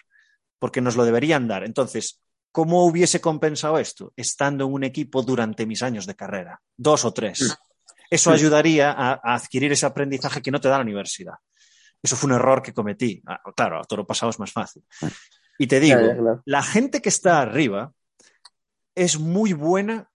porque 0.58 0.80
nos 0.80 0.96
lo 0.96 1.04
deberían 1.04 1.48
dar. 1.48 1.64
Entonces, 1.64 2.20
¿cómo 2.52 2.84
hubiese 2.86 3.20
compensado 3.20 3.78
esto? 3.78 4.12
Estando 4.16 4.64
en 4.66 4.72
un 4.72 4.84
equipo 4.84 5.22
durante 5.22 5.66
mis 5.66 5.82
años 5.82 6.06
de 6.06 6.16
carrera, 6.16 6.60
dos 6.76 7.04
o 7.04 7.12
tres. 7.12 7.56
Eso 8.10 8.30
ayudaría 8.30 8.92
a, 8.92 9.20
a 9.22 9.34
adquirir 9.34 9.72
ese 9.72 9.86
aprendizaje 9.86 10.40
que 10.40 10.50
no 10.50 10.60
te 10.60 10.68
da 10.68 10.78
la 10.78 10.84
universidad. 10.84 11.34
Eso 12.02 12.16
fue 12.16 12.28
un 12.28 12.36
error 12.36 12.62
que 12.62 12.72
cometí. 12.72 13.22
Ah, 13.26 13.40
claro, 13.56 13.80
a 13.80 13.84
todo 13.84 14.06
pasado 14.06 14.30
es 14.30 14.38
más 14.38 14.52
fácil. 14.52 14.84
Y 15.58 15.66
te 15.66 15.80
digo, 15.80 15.98
claro, 15.98 16.22
claro. 16.22 16.42
la 16.44 16.62
gente 16.62 17.00
que 17.00 17.08
está 17.08 17.40
arriba 17.40 17.92
es 18.94 19.18
muy 19.18 19.52
buena 19.52 20.10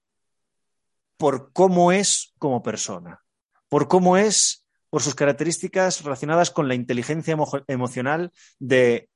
por 1.18 1.52
cómo 1.52 1.92
es 1.92 2.34
como 2.40 2.64
persona, 2.64 3.22
por 3.70 3.88
cómo 3.88 4.18
es, 4.18 4.66
por 4.90 5.02
sus 5.02 5.16
características 5.16 6.04
relacionadas 6.04 6.50
con 6.50 6.68
la 6.68 6.76
inteligencia 6.76 7.34
emo 7.34 7.48
emocional 7.68 8.32
de 8.60 9.10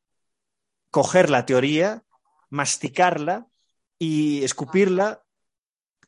coger 0.96 1.30
la 1.30 1.46
teoría, 1.46 2.06
masticarla 2.50 3.50
y 4.00 4.46
escupirla 4.46 5.26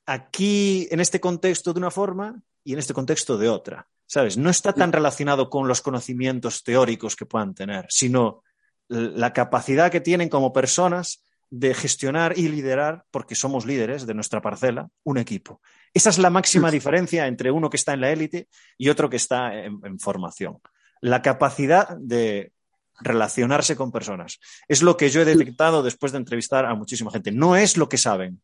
aquí 0.06 0.88
en 0.92 1.02
este 1.02 1.20
contexto 1.20 1.74
de 1.74 1.80
una 1.80 1.92
forma 1.92 2.42
y 2.64 2.72
en 2.72 2.80
este 2.80 2.94
contexto 2.94 3.38
de 3.38 3.50
otra. 3.50 3.90
¿Sabes? 4.06 4.38
No 4.38 4.50
está 4.50 4.72
tan 4.72 4.94
relacionado 4.94 5.50
con 5.50 5.68
los 5.68 5.82
conocimientos 5.82 6.64
teóricos 6.64 7.18
que 7.18 7.26
puedan 7.26 7.54
tener, 7.54 7.86
sino 7.90 8.44
la 8.88 9.34
capacidad 9.34 9.92
que 9.92 10.00
tienen 10.00 10.30
como 10.30 10.54
personas 10.54 11.22
de 11.50 11.74
gestionar 11.74 12.40
y 12.40 12.48
liderar, 12.48 13.04
porque 13.12 13.36
somos 13.36 13.66
líderes 13.66 14.08
de 14.08 14.14
nuestra 14.14 14.42
parcela, 14.42 14.88
un 15.04 15.18
equipo. 15.18 15.60
Esa 15.94 16.12
es 16.12 16.18
la 16.18 16.30
máxima 16.30 16.72
diferencia 16.72 17.28
entre 17.28 17.52
uno 17.52 17.70
que 17.70 17.76
está 17.76 17.94
en 17.94 18.00
la 18.00 18.12
élite 18.14 18.48
y 18.78 18.88
otro 18.88 19.10
que 19.10 19.18
está 19.18 19.54
en, 19.54 19.82
en, 19.84 20.00
formación. 20.00 20.62
La 21.02 21.22
capacidad 21.22 21.90
de 21.98 22.54
relacionarse 23.00 23.76
con 23.76 23.92
personas. 23.92 24.40
Es 24.68 24.82
lo 24.82 24.98
que 24.98 25.10
yo 25.10 25.22
he 25.22 25.26
detectado 25.26 25.84
después 25.84 26.12
de 26.12 26.18
entrevistar 26.18 26.66
a 26.66 26.76
muchísima 26.76 27.12
gente. 27.12 27.32
No 27.32 27.56
es 27.56 27.78
lo 27.78 27.90
que 27.90 27.98
saben, 27.98 28.42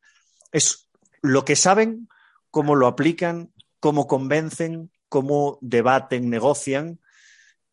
es 0.52 0.90
lo 1.22 1.46
que 1.46 1.56
saben, 1.56 2.08
cómo 2.52 2.76
lo 2.76 2.88
aplican, 2.88 3.52
cómo 3.80 4.08
convencen, 4.08 4.92
cómo 5.10 5.58
debaten, 5.62 6.30
negocian 6.30 7.00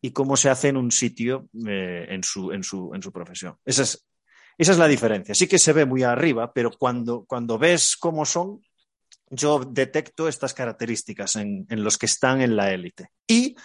y 0.01 0.11
cómo 0.11 0.35
se 0.35 0.49
hace 0.49 0.69
en 0.69 0.77
un 0.77 0.91
sitio 0.91 1.47
eh, 1.67 2.07
en, 2.09 2.23
su, 2.23 2.51
en, 2.51 2.63
su, 2.63 2.91
en 2.93 3.03
su 3.03 3.11
profesión. 3.11 3.57
Esa 3.63 3.83
es, 3.83 4.07
esa 4.57 4.71
es 4.71 4.77
la 4.77 4.87
diferencia. 4.87 5.35
Sí 5.35 5.47
que 5.47 5.59
se 5.59 5.73
ve 5.73 5.85
muy 5.85 6.03
arriba, 6.03 6.51
pero 6.53 6.71
cuando, 6.71 7.25
cuando 7.25 7.57
ves 7.57 7.95
cómo 7.95 8.25
son, 8.25 8.61
yo 9.29 9.59
detecto 9.59 10.27
estas 10.27 10.53
características 10.53 11.35
en, 11.37 11.65
en 11.69 11.83
los 11.83 11.97
que 11.97 12.07
están 12.07 12.41
en 12.41 12.55
la 12.55 12.71
élite. 12.71 13.09
Y, 13.27 13.55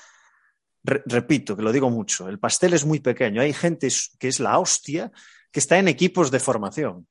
re, 0.86 1.02
repito, 1.06 1.56
que 1.56 1.62
lo 1.62 1.72
digo 1.72 1.90
mucho, 1.90 2.28
el 2.28 2.38
pastel 2.38 2.74
es 2.74 2.84
muy 2.84 3.00
pequeño. 3.00 3.40
Hay 3.40 3.52
gente 3.52 3.88
que 4.18 4.28
es 4.28 4.40
la 4.40 4.58
hostia, 4.58 5.10
que 5.50 5.60
está 5.60 5.78
en 5.78 5.88
equipos 5.88 6.30
de 6.30 6.40
formación. 6.40 7.06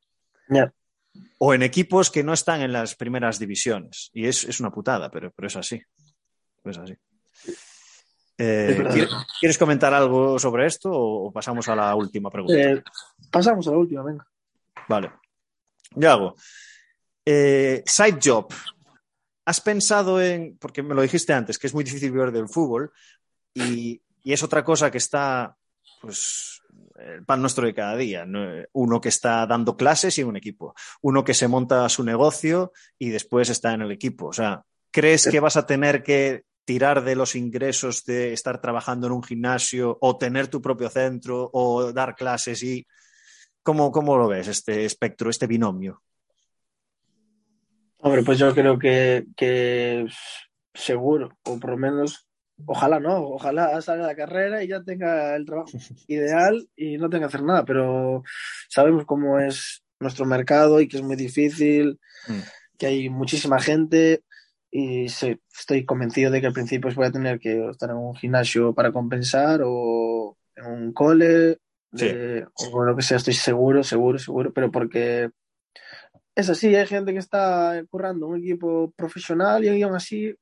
O 1.38 1.53
en 1.53 1.63
equipos 1.63 2.11
que 2.11 2.23
no 2.23 2.33
están 2.33 2.61
en 2.61 2.71
las 2.71 2.95
primeras 2.95 3.39
divisiones. 3.39 4.09
Y 4.13 4.27
es, 4.27 4.43
es 4.43 4.59
una 4.59 4.71
putada, 4.71 5.09
pero, 5.09 5.31
pero 5.31 5.47
es 5.47 5.55
así. 5.55 5.81
Es 6.63 6.77
así. 6.77 6.95
Eh. 8.38 8.83
¿quieres, 8.91 9.09
quieres 9.39 9.57
comentar 9.57 9.93
algo 9.93 10.38
sobre 10.38 10.65
esto 10.65 10.89
o, 10.91 11.31
pasamos 11.31 11.67
a 11.69 11.75
la 11.75 11.95
última 11.95 12.29
pregunta? 12.29 12.59
Eh, 12.59 12.83
pasamos 13.31 13.67
a 13.67 13.71
la 13.71 13.77
última, 13.77 14.03
venga. 14.03 14.27
Vale. 14.88 15.11
Yago, 15.95 16.35
eh, 17.25 17.83
side 17.85 18.19
job. 18.23 18.53
¿Has 19.45 19.61
pensado 19.61 20.21
en, 20.21 20.57
porque 20.57 20.81
me 20.81 20.95
lo 20.95 21.01
dijiste 21.01 21.31
antes, 21.31 21.57
que 21.57 21.67
es 21.67 21.73
muy 21.73 21.83
difícil 21.83 22.11
vivir 22.11 22.31
del 22.31 22.49
fútbol 22.49 22.91
y, 23.56 24.02
es 24.24 24.44
otra 24.44 24.63
cosa 24.63 24.91
que 24.91 24.98
está, 24.98 25.56
pues, 26.02 26.62
el 26.98 27.24
pan 27.26 27.41
nuestro 27.41 27.65
de 27.65 27.74
cada 27.74 27.96
día. 27.96 28.26
¿no? 28.26 28.48
Uno 28.74 29.02
que 29.02 29.10
está 29.10 29.46
dando 29.46 29.78
clases 29.78 30.18
y 30.18 30.24
un 30.24 30.36
equipo. 30.36 30.74
Uno 31.02 31.24
que 31.24 31.34
se 31.34 31.48
monta 31.48 31.88
su 31.89 32.04
negocio 32.04 32.74
y 32.98 33.10
después 33.10 33.50
está 33.50 33.74
en 33.74 33.82
el 33.82 33.91
equipo. 33.91 34.28
O 34.28 34.34
sea, 34.34 34.63
¿crees 34.91 35.28
que 35.28 35.39
vas 35.39 35.58
a 35.58 35.65
tener 35.65 36.04
que 36.04 36.44
tirar 36.65 37.04
de 37.04 37.15
los 37.15 37.36
ingresos 37.36 38.04
de 38.06 38.34
estar 38.34 38.60
trabajando 38.60 39.08
en 39.08 39.13
un 39.13 39.24
gimnasio 39.24 39.98
o 40.02 40.18
tener 40.18 40.48
tu 40.48 40.62
propio 40.62 40.89
centro 40.89 41.50
o 41.54 41.91
dar 41.94 42.15
clases 42.15 42.63
y 42.63 42.86
¿Cómo, 43.65 43.91
¿Cómo, 43.91 44.15
lo 44.15 44.28
ves 44.28 44.48
este 44.48 44.86
espectro, 44.86 45.32
este 45.32 45.48
binomio? 45.48 46.04
Hombre, 47.98 48.22
pues 48.22 48.38
yo 48.38 48.54
creo 48.54 48.78
que, 48.78 49.26
que, 49.36 50.06
seguro, 50.72 51.36
o 51.41 51.60
por 51.60 51.72
lo 51.72 51.78
menos, 51.78 52.24
ojalá 52.65 53.00
no, 53.00 53.24
ojalá 53.30 53.82
salga 53.82 54.08
la 54.08 54.15
carrera 54.15 54.63
y 54.63 54.68
ya 54.68 54.84
tenga 54.84 55.36
el 55.36 55.46
trabajo 55.46 55.72
ideal 56.08 56.68
y 56.76 56.98
no 56.98 57.10
tenga 57.10 57.28
que 57.28 57.36
hacer 57.36 57.44
nada, 57.44 57.65
pero 57.65 58.24
sabemos 58.70 59.06
cómo 59.06 59.39
es 59.39 59.84
nuestro 60.00 60.26
mercado 60.26 60.80
y 60.80 60.88
que 60.88 60.98
es 60.98 61.04
muy 61.04 61.15
difícil, 61.15 62.00
mm. 62.28 62.39
que 62.78 62.86
hay 62.88 63.10
muchísima 63.10 63.60
gente 63.60 64.24
y 64.72 65.06
estoy 65.06 65.86
convencido 65.86 66.32
de 66.32 66.41
que 66.41 66.48
al 66.48 66.54
principio 66.54 66.91
voy 66.94 67.06
a 67.06 67.12
tener 67.12 67.39
que 67.39 67.70
estar 67.70 67.89
en 67.89 67.98
un 67.98 68.15
gimnasio 68.15 68.74
para 68.74 68.91
compensar 68.91 69.62
o 69.63 70.38
en 70.56 70.65
un 70.65 70.94
cole 70.94 71.60
Sí. 71.96 72.08
de, 72.08 72.46
o 72.56 72.84
lo 72.84 72.96
que 72.96 73.02
sea, 73.02 73.18
estoy 73.18 73.34
seguro, 73.34 73.84
seguro, 73.84 74.20
seguro, 74.20 74.52
pero 74.54 74.70
porque 74.70 75.30
es 76.36 76.50
así, 76.50 76.76
hay 76.76 76.86
gente 76.86 77.13
que 77.13 77.20
está 77.20 77.82
currando 77.89 78.28
un 78.28 78.39
equipo 78.39 78.91
profesional 78.98 79.63
y 79.63 79.82
aún 79.82 79.96
así 79.96 80.36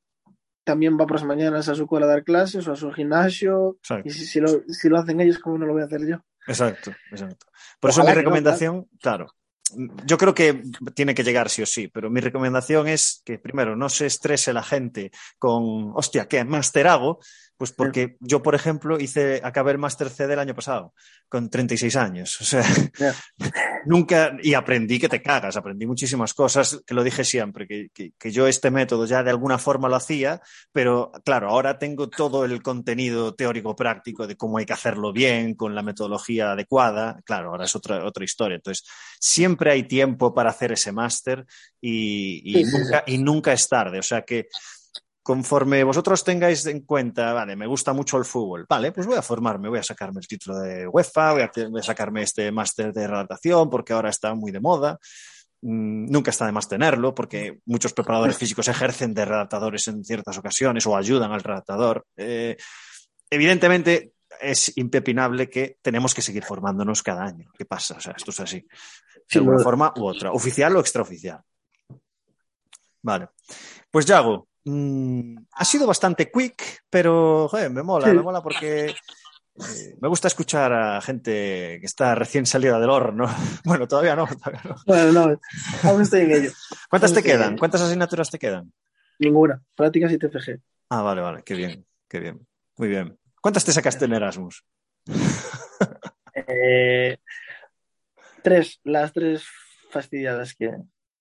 también 0.63 0.97
va 0.99 1.05
por 1.05 1.17
las 1.17 1.25
mañanas 1.25 1.69
a 1.69 1.75
su 1.75 1.83
escuela 1.83 2.05
a 2.05 2.09
dar 2.09 2.23
clases 2.23 2.67
o 2.67 2.71
a 2.71 2.75
su 2.75 2.91
gimnasio 2.91 3.77
Exacto. 3.79 4.07
y 4.07 4.11
si, 4.11 4.25
si, 4.25 4.39
lo, 4.39 4.49
si 4.67 4.89
lo 4.89 4.97
hacen 4.97 5.19
ellos, 5.21 5.39
¿cómo 5.39 5.57
no 5.57 5.65
lo 5.65 5.73
voy 5.73 5.81
a 5.81 5.85
hacer 5.85 6.05
yo? 6.07 6.17
Exacto, 6.47 6.91
exacto. 7.11 7.45
Por 7.79 7.91
Ojalá 7.91 8.03
eso 8.03 8.09
mi 8.11 8.15
no, 8.15 8.21
recomendación, 8.21 8.87
claro. 9.01 9.33
Yo 10.05 10.17
creo 10.17 10.35
que 10.35 10.61
tiene 10.93 11.15
que 11.15 11.23
llegar 11.23 11.49
sí 11.49 11.63
o 11.63 11.65
sí, 11.65 11.87
pero 11.87 12.09
mi 12.09 12.19
recomendación 12.19 12.87
es 12.87 13.21
que 13.25 13.39
primero 13.39 13.75
no 13.75 13.89
se 13.89 14.05
estrese 14.05 14.53
la 14.53 14.61
gente 14.61 15.11
con, 15.39 15.93
hostia, 15.95 16.27
¿qué 16.27 16.43
máster 16.43 16.87
hago? 16.87 17.19
Pues 17.57 17.71
porque 17.71 18.17
yo, 18.19 18.41
por 18.41 18.55
ejemplo, 18.55 18.99
hice, 18.99 19.41
acabé 19.43 19.71
el 19.71 19.77
máster 19.77 20.09
C 20.09 20.27
del 20.27 20.39
año 20.39 20.55
pasado, 20.55 20.93
con 21.29 21.49
36 21.49 21.95
años. 21.95 22.41
O 22.41 22.43
sea, 22.43 22.63
Yeah. 22.99 23.15
nunca, 23.85 24.37
y 24.41 24.53
aprendí 24.53 24.99
que 24.99 25.09
te 25.09 25.21
cagas, 25.21 25.55
aprendí 25.55 25.85
muchísimas 25.85 26.33
cosas, 26.33 26.81
que 26.85 26.93
lo 26.93 27.03
dije 27.03 27.23
siempre, 27.23 27.67
que, 27.67 27.89
que, 27.93 28.11
que, 28.17 28.31
yo 28.31 28.47
este 28.47 28.71
método 28.71 29.05
ya 29.05 29.23
de 29.23 29.31
alguna 29.31 29.57
forma 29.57 29.89
lo 29.89 29.95
hacía, 29.95 30.41
pero 30.71 31.11
claro, 31.25 31.49
ahora 31.49 31.79
tengo 31.79 32.09
todo 32.09 32.45
el 32.45 32.61
contenido 32.61 33.33
teórico 33.35 33.75
práctico 33.75 34.27
de 34.27 34.35
cómo 34.35 34.57
hay 34.57 34.65
que 34.65 34.73
hacerlo 34.73 35.11
bien, 35.11 35.55
con 35.55 35.75
la 35.75 35.83
metodología 35.83 36.51
adecuada. 36.51 37.19
Claro, 37.25 37.49
ahora 37.49 37.65
es 37.65 37.75
otra, 37.75 38.05
otra 38.05 38.23
historia. 38.23 38.55
Entonces, 38.55 38.85
siempre 39.19 39.71
hay 39.71 39.83
tiempo 39.83 40.33
para 40.33 40.49
hacer 40.49 40.71
ese 40.71 40.91
máster 40.91 41.45
y, 41.81 42.41
y, 42.43 42.63
Sí, 42.63 42.71
sí, 42.71 42.77
nunca, 42.77 43.03
y 43.07 43.17
nunca 43.17 43.53
es 43.53 43.67
tarde. 43.67 43.99
O 43.99 44.03
sea 44.03 44.21
que 44.21 44.47
conforme 45.23 45.83
vosotros 45.83 46.23
tengáis 46.23 46.65
en 46.65 46.81
cuenta, 46.81 47.31
vale, 47.33 47.55
me 47.55 47.65
gusta 47.65 47.93
mucho 47.93 48.17
el 48.17 48.25
fútbol, 48.25 48.65
vale, 48.67 48.91
pues 48.91 49.07
voy 49.07 49.17
a 49.17 49.21
formarme, 49.21 49.69
voy 49.69 49.79
a 49.79 49.83
sacarme 49.83 50.19
el 50.19 50.27
título 50.27 50.59
de 50.59 50.85
UEFA, 50.85 51.31
voy 51.31 51.41
a, 51.41 51.51
voy 51.69 51.79
a 51.79 51.83
sacarme 51.83 52.23
este 52.23 52.51
máster 52.51 52.91
de 52.93 53.07
redactación 53.07 53.69
porque 53.69 53.93
ahora 53.93 54.09
está 54.09 54.35
muy 54.35 54.51
de 54.51 54.59
moda. 54.59 54.99
Mm, 55.61 56.11
nunca 56.11 56.31
está 56.31 56.45
de 56.45 56.51
más 56.51 56.67
tenerlo 56.67 57.15
porque 57.15 57.59
muchos 57.65 57.93
preparadores 57.93 58.35
físicos 58.37 58.67
ejercen 58.67 59.13
de 59.13 59.23
redactadores 59.23 59.87
en 59.87 60.03
ciertas 60.03 60.37
ocasiones 60.37 60.85
o 60.85 60.97
ayudan 60.97 61.31
al 61.31 61.41
redactador. 61.41 62.05
Eh, 62.17 62.57
evidentemente 63.29 64.11
es 64.41 64.77
impepinable 64.77 65.49
que 65.49 65.77
tenemos 65.81 66.13
que 66.13 66.21
seguir 66.21 66.43
formándonos 66.43 67.01
cada 67.01 67.23
año. 67.23 67.49
¿Qué 67.57 67.63
pasa? 67.63 67.95
O 67.95 68.01
sea, 68.01 68.13
esto 68.17 68.31
es 68.31 68.39
así. 68.41 68.59
De 68.59 68.67
Sí, 69.29 69.39
bueno. 69.39 69.63
forma 69.63 69.93
u 69.95 70.05
otra, 70.05 70.33
oficial 70.33 70.75
o 70.75 70.81
extraoficial. 70.81 71.39
Vale. 73.01 73.29
Pues 73.89 74.05
Yago, 74.05 74.47
mmm, 74.65 75.37
ha 75.51 75.65
sido 75.65 75.87
bastante 75.87 76.31
quick, 76.31 76.83
pero 76.89 77.47
joder, 77.49 77.69
me 77.71 77.83
mola, 77.83 78.07
Sí. 78.09 78.15
me 78.15 78.21
mola 78.21 78.41
porque 78.41 78.89
eh, 78.89 79.95
me 80.01 80.07
gusta 80.07 80.27
escuchar 80.27 80.73
a 80.73 81.01
gente 81.01 81.77
que 81.79 81.85
está 81.85 82.15
recién 82.15 82.45
salida 82.45 82.79
del 82.79 82.89
horno. 82.89 83.25
Bueno, 83.65 83.87
todavía 83.87 84.15
no, 84.15 84.25
todavía 84.27 84.61
no. 84.65 84.75
Bueno, 84.85 85.11
no, 85.11 85.39
aún 85.89 86.01
estoy 86.01 86.21
en 86.21 86.31
ello. 86.31 86.51
¿Cuántas 86.89 87.13
te 87.13 87.23
quedan? 87.23 87.57
¿Cuántas 87.57 87.81
asignaturas 87.81 88.29
te 88.29 88.39
quedan? 88.39 88.73
Ninguna, 89.19 89.61
prácticas 89.75 90.11
y 90.11 90.17
TFG. 90.17 90.59
Ah, 90.89 91.01
vale, 91.01 91.21
vale, 91.21 91.43
qué 91.43 91.53
bien, 91.55 91.85
qué 92.09 92.19
bien. 92.19 92.45
Muy 92.77 92.87
bien. 92.87 93.17
¿Cuántas 93.41 93.63
te 93.63 93.71
sacaste 93.71 94.05
en 94.05 94.13
Erasmus? 94.13 94.63
Eh, 96.35 97.17
tres, 98.41 98.79
las 98.83 99.13
tres 99.13 99.45
fastidiadas 99.91 100.55
que, 100.55 100.71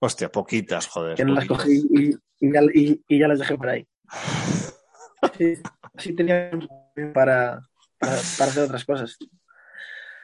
Hostia, 0.05 0.33
poquitas, 0.33 0.89
joder. 0.89 1.15
que 1.15 1.25
no 1.25 1.35
las 1.35 1.47
cogí 1.47 1.81
y, 1.91 2.11
y, 2.41 2.53
ya, 2.53 2.61
y- 2.75 3.01
y 3.07 3.19
ya 3.21 3.29
las 3.29 3.39
dejé 3.39 3.57
por 3.57 3.69
ahí. 3.69 3.87
Sí, 5.39 5.55
sí 5.99 6.13
tenía 6.15 6.51
para, 7.15 7.61
para, 7.99 8.17
para 8.37 8.51
hacer 8.51 8.65
otras 8.65 8.85
cosas. 8.85 9.17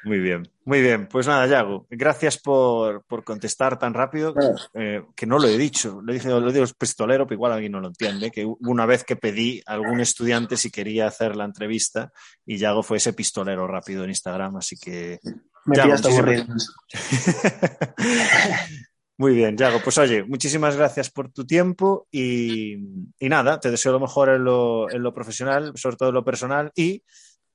Muy 0.03 0.19
bien, 0.19 0.43
muy 0.65 0.83
bien. 0.83 1.07
Pues 1.07 1.29
nada, 1.29 1.47
Yago, 1.47 1.87
gracias 1.89 2.37
por, 2.39 3.05
por 3.05 3.23
contestar 3.23 3.79
tan 3.79 3.95
rápido, 3.95 4.35
eh, 4.75 5.05
que 5.15 5.27
no 5.27 5.39
lo 5.39 5.47
he 5.47 5.57
dicho, 5.57 6.01
lo 6.03 6.13
dije, 6.13 6.29
lo 6.29 6.51
digo 6.51 6.67
pistolero, 6.77 7.25
pero 7.27 7.37
igual 7.37 7.53
alguien 7.53 7.71
no 7.73 7.81
lo 7.81 7.87
entiende, 7.89 8.33
que 8.33 8.45
hubo 8.45 8.59
una 8.63 8.87
vez 8.87 9.05
que 9.05 9.15
pedí 9.15 9.63
a 9.67 9.75
algún 9.75 10.01
estudiante 10.01 10.57
si 10.57 10.73
quería 10.73 11.07
hacer 11.07 11.37
la 11.37 11.45
entrevista 11.45 12.11
y 12.45 12.59
Yago 12.59 12.83
fue 12.83 12.97
ese 12.97 13.13
pistolero 13.13 13.69
rápido 13.69 14.03
en 14.03 14.11
Instagram, 14.11 14.57
así 14.57 14.77
que 14.77 15.21
Me 15.65 15.77
Ya. 15.77 15.87
Muy 19.21 19.35
bien, 19.35 19.57
Yago. 19.57 19.81
Pues 19.83 19.99
oye, 19.99 20.23
muchísimas 20.23 20.77
gracias 20.77 21.11
por 21.11 21.33
tu 21.33 21.45
tiempo 21.45 22.07
y, 22.13 22.77
nada, 23.21 23.59
te 23.59 23.69
deseo 23.69 23.91
lo 23.91 23.99
mejor 23.99 24.29
en 24.29 24.45
lo, 24.45 24.89
en 24.89 25.03
lo 25.03 25.13
profesional, 25.13 25.73
sobre 25.75 25.97
todo 25.97 26.11
en 26.11 26.15
lo 26.15 26.25
personal 26.25 26.71
y 26.77 27.03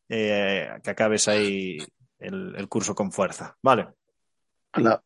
eh, 0.10 0.70
que 0.84 0.90
acabes 0.90 1.30
ahí 1.30 1.78
el, 2.20 2.68
curso 2.68 2.94
con 2.94 3.14
fuerza. 3.14 3.56
Vale. 3.62 3.88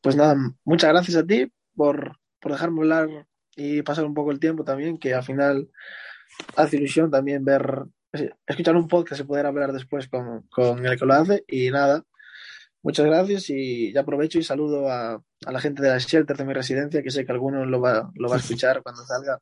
Pues 0.02 0.15
nada, 0.15 0.36
muchas 0.63 0.89
gracias 0.89 1.17
a 1.17 1.28
ti 1.28 1.52
por, 1.76 2.17
por 2.39 2.54
dejarme 2.54 2.80
hablar 2.80 3.28
y 3.56 3.84
pasar 3.84 4.06
un 4.06 4.15
poco 4.15 4.32
el 4.32 4.39
tiempo 4.39 4.63
también, 4.63 4.98
que 4.98 5.13
al 5.13 5.24
final 5.24 5.70
hace 6.56 6.78
ilusión 6.78 7.12
también 7.12 7.46
ver, 7.46 7.84
escuchar 8.48 8.76
un 8.76 8.88
podcast 8.88 9.22
y 9.22 9.26
poder 9.26 9.46
hablar 9.46 9.74
después 9.74 10.08
con, 10.08 10.41
con 10.50 10.84
el 10.84 10.98
que 10.98 11.06
lo 11.06 11.13
hace. 11.13 11.43
Y 11.48 11.70
nada, 11.70 12.04
muchas 12.88 13.06
gracias 13.06 13.50
y 13.50 13.91
ya 13.91 14.00
aprovecho 14.00 14.39
y 14.39 14.43
saludo 14.43 14.89
a, 14.89 15.15
a 15.15 15.52
la 15.52 15.60
gente 15.60 15.84
de 15.84 15.89
la 15.89 15.97
shelter 15.97 16.38
de 16.38 16.45
mi 16.45 16.54
residencia, 16.54 17.04
que 17.04 17.12
sé 17.12 17.26
que 17.26 17.34
alguno 17.34 17.65
lo 17.65 17.82
va, 17.82 18.10
lo 18.15 18.30
va 18.30 18.38
a 18.38 18.39
escuchar 18.39 18.82
cuando 18.84 19.04
salga. 19.04 19.38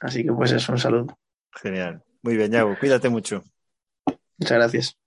Así 0.00 0.22
que 0.22 0.32
pues 0.32 0.52
eso, 0.52 0.72
un 0.72 0.78
saludo. 0.78 1.18
Genial. 1.62 2.02
Muy 2.22 2.36
bien, 2.36 2.52
Yago. 2.52 2.76
Cuídate 2.78 3.08
mucho. 3.08 3.42
Muchas 4.36 4.58
gracias. 4.58 4.99